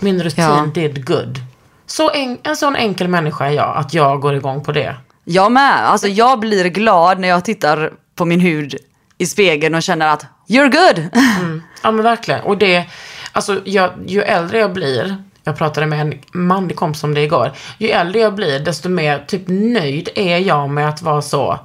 Min 0.00 0.22
rutin 0.22 0.44
Ja. 0.44 0.66
did 0.74 1.06
good. 1.06 1.38
Så 1.86 2.10
en, 2.10 2.38
en 2.42 2.56
sån 2.56 2.76
enkel 2.76 3.08
människa 3.08 3.46
är 3.46 3.50
jag, 3.50 3.76
att 3.76 3.94
jag 3.94 4.20
går 4.20 4.34
igång 4.34 4.64
på 4.64 4.72
det. 4.72 4.96
Jag 5.24 5.52
med. 5.52 5.88
Alltså 5.88 6.08
jag 6.08 6.40
blir 6.40 6.64
glad 6.64 7.18
när 7.18 7.28
jag 7.28 7.44
tittar 7.44 7.92
på 8.14 8.24
min 8.24 8.40
hud 8.40 8.76
i 9.18 9.26
spegeln 9.26 9.74
och 9.74 9.82
känner 9.82 10.06
att 10.08 10.26
you're 10.46 10.68
good. 10.68 11.08
Mm. 11.38 11.62
Ja 11.82 11.90
men 11.90 12.04
verkligen. 12.04 12.40
Och 12.40 12.58
det, 12.58 12.84
alltså 13.32 13.60
jag, 13.64 13.92
ju 14.06 14.22
äldre 14.22 14.58
jag 14.58 14.72
blir, 14.72 15.16
jag 15.44 15.56
pratade 15.56 15.86
med 15.86 16.00
en 16.00 16.14
manlig 16.32 16.76
kompis 16.76 17.04
om 17.04 17.14
det 17.14 17.22
igår. 17.22 17.52
Ju 17.78 17.88
äldre 17.88 18.20
jag 18.20 18.34
blir, 18.34 18.60
desto 18.60 18.88
mer 18.88 19.24
typ 19.26 19.42
nöjd 19.46 20.08
är 20.14 20.38
jag 20.38 20.70
med 20.70 20.88
att 20.88 21.02
vara 21.02 21.22
så. 21.22 21.58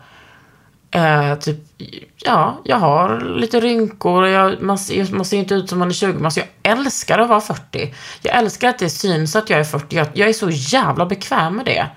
Eh, 0.92 1.36
typ, 1.36 1.58
ja, 2.18 2.62
jag 2.66 2.78
har 2.78 3.20
lite 3.20 3.60
rynkor 3.60 4.24
och 4.24 4.30
jag, 4.30 4.62
man, 4.62 4.78
ser, 4.78 5.14
man 5.14 5.26
ser 5.26 5.38
inte 5.38 5.56
ut 5.56 5.70
som 5.70 5.80
man 5.80 5.88
är 5.88 5.94
20. 5.94 6.14
Men 6.14 6.26
alltså, 6.26 6.40
jag 6.40 6.72
älskar 6.78 7.20
att 7.20 7.30
vara 7.30 7.42
40. 7.42 7.94
Jag 8.22 8.38
älskar 8.38 8.70
att 8.70 8.80
det 8.80 8.90
syns 8.90 9.36
att 9.36 9.50
jag 9.50 9.60
är 9.60 9.64
40. 9.64 9.96
Jag, 9.96 10.08
jag 10.14 10.30
är 10.30 10.34
så 10.34 10.50
jävla 10.50 11.06
bekväm 11.06 11.56
med 11.56 11.66
det. 11.66 11.88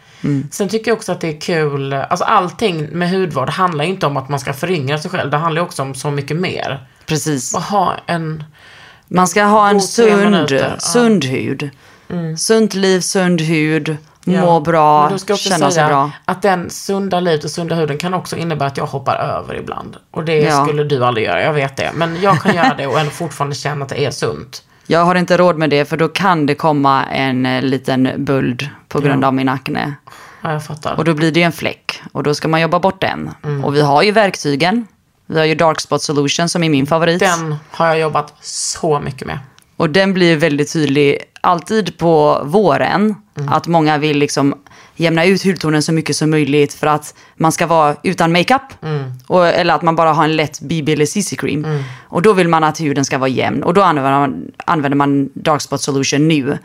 Sen 0.51 0.69
tycker 0.69 0.91
jag 0.91 0.97
också 0.97 1.13
att 1.13 1.21
det 1.21 1.29
är 1.37 1.41
kul. 1.41 1.93
Alltså 1.93 2.25
allting 2.25 2.87
med 2.99 3.11
hudvård 3.11 3.51
handlar 3.51 3.85
ju 3.85 3.91
inte 3.91 4.07
om 4.07 4.17
att 4.17 4.29
man 4.29 4.41
ska 4.41 4.53
föryngra 4.53 4.99
sig 4.99 5.11
själv. 5.11 5.31
Det 5.31 5.37
handlar 5.37 5.63
ju 5.63 5.67
också 5.67 5.83
om 5.83 5.95
så 5.95 6.11
mycket 6.11 6.37
mer. 6.37 6.87
Precis. 7.07 7.55
Att 7.55 7.65
ha 7.65 7.95
en... 8.07 8.45
Man 9.09 9.29
ska 9.29 9.45
ha 9.45 9.69
en 9.69 9.81
sund, 9.81 10.51
ja. 10.51 10.59
Mm. 10.67 10.79
sund 10.79 11.25
hud. 11.25 11.71
Sunt 12.39 12.75
liv, 12.75 13.01
sund 13.01 13.41
hud, 13.41 13.97
må 14.25 14.35
Ja. 14.35 14.61
bra, 14.61 15.03
Men 15.03 15.13
då 15.13 15.19
ska 15.19 15.35
också 15.35 15.49
känna 15.49 15.71
sig 15.71 15.87
bra. 15.87 16.11
att 16.25 16.43
den 16.43 16.71
sunda 16.71 17.21
livet 17.21 17.45
och 17.45 17.51
sunda 17.51 17.75
huden 17.75 17.99
kan 17.99 18.15
också 18.15 18.37
innebära 18.37 18.69
att 18.69 18.77
jag 18.77 18.87
hoppar 18.87 19.17
över 19.17 19.55
ibland. 19.57 19.97
Och 20.11 20.25
det 20.25 20.37
Ja. 20.39 20.65
skulle 20.65 20.85
du 20.85 21.05
aldrig 21.05 21.27
göra, 21.27 21.43
jag 21.43 21.53
vet 21.53 21.77
det. 21.77 21.91
Men 21.95 22.21
jag 22.23 22.43
kan 22.43 22.55
göra 22.55 22.75
det 22.79 22.87
och 22.87 22.99
ändå 22.99 23.11
fortfarande 23.11 23.57
känna 23.57 23.83
att 23.83 23.89
det 23.89 24.05
är 24.05 24.11
sunt. 24.11 24.63
Jag 24.87 25.05
har 25.05 25.15
inte 25.15 25.37
råd 25.37 25.59
med 25.59 25.71
det 25.71 25.85
för 25.85 25.97
då 25.97 26.09
kan 26.09 26.47
det 26.47 26.55
komma 26.55 27.05
en 27.07 27.47
eh, 27.47 27.63
liten 27.63 28.11
buld 28.19 28.69
på 28.89 29.01
grund 29.01 29.23
Ja. 29.25 29.27
av 29.29 29.35
min 29.35 29.49
akne. 29.49 29.95
Ja, 30.43 30.53
jag 30.53 30.65
fattar. 30.65 30.95
Och 30.97 31.05
då 31.05 31.15
blir 31.15 31.33
det 31.33 31.43
en 31.43 31.53
fläck 31.53 32.03
och 32.13 32.23
då 32.23 32.35
ska 32.35 32.49
man 32.49 32.61
jobba 32.61 32.79
bort 32.79 33.01
den. 33.01 33.31
Mm. 33.45 33.65
Och 33.65 33.75
vi 33.75 33.81
har 33.81 34.03
ju 34.03 34.11
verktygen. 34.13 34.87
Vi 35.27 35.39
har 35.39 35.45
ju 35.47 35.55
Dark 35.55 35.81
Spot 35.81 36.03
Solution 36.03 36.49
som 36.49 36.63
är 36.63 36.69
min 36.69 36.87
favorit. 36.87 37.21
Den 37.21 37.57
har 37.71 37.87
jag 37.87 37.99
jobbat 37.99 38.35
så 38.41 39.01
mycket 39.01 39.27
med. 39.27 39.39
Och 39.77 39.91
den 39.91 40.15
blir 40.15 40.37
väldigt 40.37 40.73
tydlig 40.73 41.19
alltid 41.41 41.99
på 41.99 42.43
våren. 42.45 43.15
Mm. 43.39 43.53
Att 43.53 43.67
många 43.67 43.99
vill 43.99 44.19
liksom 44.19 44.55
jämna 44.97 45.25
ut 45.25 45.45
hudtonen 45.45 45.83
så 45.83 45.93
mycket 45.93 46.17
som 46.17 46.31
möjligt 46.31 46.75
för 46.75 46.87
att 46.87 47.15
man 47.37 47.53
ska 47.53 47.67
vara 47.67 47.97
utan 48.03 48.33
makeup. 48.33 48.63
Mm. 48.83 49.13
Och, 49.27 49.47
eller 49.49 49.75
att 49.75 49.83
man 49.83 49.97
bara 49.97 50.13
har 50.13 50.25
en 50.25 50.37
lätt 50.37 50.61
BB 50.61 50.93
eller 50.93 51.05
CC-cream. 51.05 51.85
Och 52.03 52.23
då 52.23 52.33
vill 52.33 52.49
man 52.49 52.65
att 52.65 52.81
huden 52.81 53.05
ska 53.05 53.19
vara 53.19 53.29
jämn. 53.29 53.63
Och 53.63 53.75
då 53.75 53.83
använder 53.83 54.13
man, 54.13 54.51
använder 54.67 54.97
man 54.97 55.31
Dark 55.35 55.61
Spot 55.61 55.81
Solution 55.81 56.29
nu. 56.29 56.59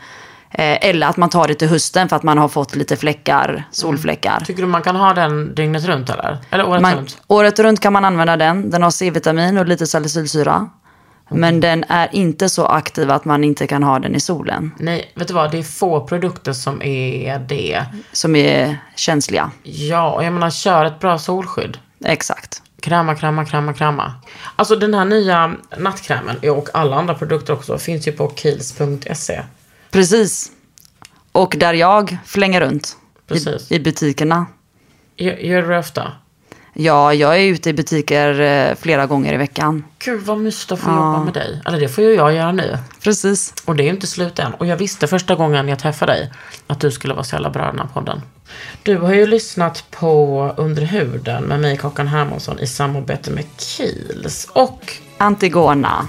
Eh, 0.52 0.88
eller 0.88 1.06
att 1.06 1.16
man 1.16 1.28
tar 1.28 1.48
det 1.48 1.54
till 1.54 1.68
hösten 1.68 2.08
för 2.08 2.16
att 2.16 2.22
man 2.22 2.38
har 2.38 2.48
fått 2.48 2.76
lite 2.76 2.96
fläckar, 2.96 3.64
solfläckar. 3.70 4.42
Tycker 4.46 4.62
du 4.62 4.68
man 4.68 4.82
kan 4.82 4.96
ha 4.96 5.14
den 5.14 5.54
dygnet 5.54 5.84
runt 5.84 6.10
eller? 6.10 6.38
Eller 6.50 6.68
året 6.68 6.82
Man, 6.82 6.96
runt? 6.96 7.18
året 7.26 7.58
runt 7.58 7.80
kan 7.80 7.92
man 7.92 8.04
använda 8.04 8.36
den. 8.36 8.70
Den 8.70 8.82
har 8.82 8.90
C-vitamin 8.90 9.58
och 9.58 9.66
lite 9.66 9.86
salicylsyra. 9.86 10.70
Men 11.30 11.60
den 11.60 11.84
är 11.88 12.08
inte 12.12 12.48
så 12.48 12.66
aktiv 12.66 13.10
att 13.10 13.24
man 13.24 13.44
inte 13.44 13.66
kan 13.66 13.82
ha 13.82 13.98
den 13.98 14.14
i 14.14 14.20
solen. 14.20 14.70
Nej, 14.78 15.12
vet 15.14 15.28
du 15.28 15.34
vad? 15.34 15.50
Det 15.50 15.58
är 15.58 15.62
få 15.62 16.06
produkter 16.06 16.52
som 16.52 16.82
är 16.82 17.38
det. 17.38 17.84
Som 18.12 18.36
är 18.36 18.78
känsliga. 18.96 19.50
Ja, 19.62 20.10
och 20.10 20.24
jag 20.24 20.32
menar, 20.32 20.50
kör 20.50 20.84
ett 20.84 21.00
bra 21.00 21.18
solskydd. 21.18 21.78
Exakt. 22.04 22.62
Kräma, 22.80 23.14
kräma, 23.14 23.44
kräma, 23.44 23.72
kräma. 23.72 24.14
Alltså 24.56 24.76
den 24.76 24.94
här 24.94 25.04
nya 25.04 25.56
nattkrämen 25.78 26.36
och 26.50 26.68
alla 26.74 26.96
andra 26.96 27.14
produkter 27.14 27.52
också 27.52 27.78
finns 27.78 28.08
ju 28.08 28.12
på 28.12 28.32
kils.se. 28.36 29.42
Precis. 29.90 30.52
Och 31.32 31.54
där 31.58 31.74
jag 31.74 32.16
flänger 32.26 32.60
runt. 32.60 32.96
Precis. 33.26 33.72
I, 33.72 33.74
I 33.74 33.80
butikerna. 33.80 34.46
Gör 35.16 35.36
gör 35.36 35.62
du 35.62 35.68
det 35.68 35.78
ofta? 35.78 36.12
Ja, 36.72 37.14
jag 37.14 37.36
är 37.36 37.42
ute 37.42 37.70
i 37.70 37.72
butiker 37.72 38.40
eh, 38.40 38.74
flera 38.74 39.06
gånger 39.06 39.34
i 39.34 39.36
veckan. 39.36 39.84
Gud 39.98 40.22
vad 40.22 40.38
mysigt 40.38 40.72
att 40.72 40.78
få 40.78 40.90
jobba 40.90 41.24
med 41.24 41.34
dig. 41.34 41.62
Eller 41.66 41.80
det 41.80 41.88
får 41.88 42.04
ju 42.04 42.14
jag 42.14 42.34
göra 42.34 42.52
nu. 42.52 42.78
Precis. 43.02 43.54
Och 43.64 43.76
det 43.76 43.82
är 43.82 43.84
ju 43.84 43.90
inte 43.90 44.06
slut 44.06 44.38
än. 44.38 44.54
Och 44.54 44.66
jag 44.66 44.76
visste 44.76 45.06
första 45.06 45.34
gången 45.34 45.68
jag 45.68 45.78
träffade 45.78 46.12
dig 46.12 46.32
att 46.66 46.80
du 46.80 46.90
skulle 46.90 47.14
vara 47.14 47.24
så 47.24 47.34
jävla 47.34 47.50
bra 47.50 47.68
i 47.68 47.70
den 47.70 47.78
här 47.78 47.88
podden. 47.94 48.22
Du 48.82 48.96
har 48.96 49.14
ju 49.14 49.26
lyssnat 49.26 49.84
på 49.90 50.54
Under 50.56 50.82
huden 50.82 51.44
med 51.44 51.60
mig, 51.60 51.76
Kakan 51.76 52.08
Hermansson, 52.08 52.58
i 52.58 52.66
samarbete 52.66 53.30
med 53.30 53.44
Kiehl's. 53.58 54.48
Och 54.52 54.92
Antigona. 55.18 56.08